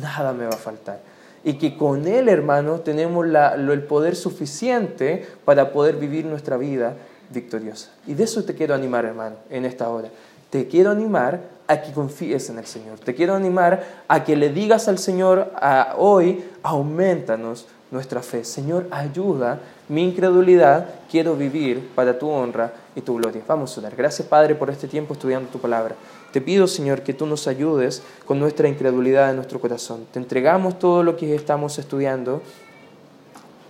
nada 0.01 0.33
me 0.33 0.47
va 0.47 0.51
a 0.51 0.59
faltar. 0.59 0.99
Y 1.45 1.55
que 1.55 1.77
con 1.77 2.09
Él, 2.09 2.29
hermano, 2.29 2.81
tenemos 2.81 3.25
el 3.25 3.83
poder 3.85 4.17
suficiente 4.17 5.25
para 5.45 5.71
poder 5.71 5.95
vivir 5.95 6.25
nuestra 6.27 6.57
vida 6.57 6.97
victoriosa. 7.31 7.91
Y 8.05 8.15
de 8.15 8.25
eso 8.25 8.43
te 8.43 8.57
quiero 8.57 8.75
animar, 8.75 9.05
hermano, 9.05 9.37
en 9.49 9.65
esta 9.65 9.89
hora. 9.89 10.09
Te 10.53 10.69
quiero 10.69 10.91
animar 10.91 11.41
a 11.67 11.81
que 11.81 11.93
confíes 11.93 12.51
en 12.51 12.59
el 12.59 12.67
Señor. 12.67 12.99
Te 12.99 13.15
quiero 13.15 13.35
animar 13.35 14.05
a 14.07 14.23
que 14.23 14.37
le 14.37 14.51
digas 14.51 14.87
al 14.87 14.99
Señor 14.99 15.51
hoy, 15.97 16.45
aumentanos 16.63 17.67
nuestra 17.91 18.21
fe. 18.21 18.45
Señor, 18.45 18.87
ayuda 18.91 19.61
mi 19.89 20.05
incredulidad, 20.05 20.89
quiero 21.11 21.37
vivir 21.37 21.89
para 21.95 22.19
tu 22.19 22.29
honra 22.29 22.71
y 22.95 23.01
tu 23.01 23.17
gloria. 23.17 23.41
Vamos 23.49 23.75
a 23.75 23.81
orar. 23.81 23.97
Gracias, 23.97 24.29
Padre, 24.29 24.55
por 24.55 24.69
este 24.69 24.89
tiempo 24.89 25.15
estudiando 25.15 25.49
tu 25.49 25.59
palabra. 25.59 25.95
Te 26.33 26.43
pido, 26.43 26.67
Señor, 26.67 27.01
que 27.01 27.15
tú 27.15 27.25
nos 27.25 27.49
ayudes 27.49 28.03
con 28.27 28.39
nuestra 28.39 28.69
incredulidad 28.69 29.31
en 29.31 29.37
nuestro 29.37 29.59
corazón. 29.59 30.05
Te 30.13 30.19
entregamos 30.19 30.79
todo 30.79 31.03
lo 31.03 31.17
que 31.17 31.35
estamos 31.35 31.79
estudiando 31.79 32.43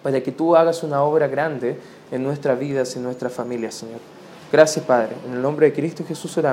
para 0.02 0.20
que 0.20 0.32
tú 0.32 0.56
hagas 0.56 0.82
una 0.82 1.04
obra 1.04 1.28
grande 1.28 1.78
en 2.10 2.24
nuestras 2.24 2.58
vidas, 2.58 2.96
en 2.96 3.04
nuestra 3.04 3.30
familia, 3.30 3.70
Señor. 3.70 4.00
Gracias, 4.52 4.84
Padre. 4.84 5.16
En 5.24 5.32
el 5.32 5.40
nombre 5.40 5.64
de 5.64 5.72
Cristo 5.72 6.04
Jesús 6.06 6.36
oramos. 6.36 6.50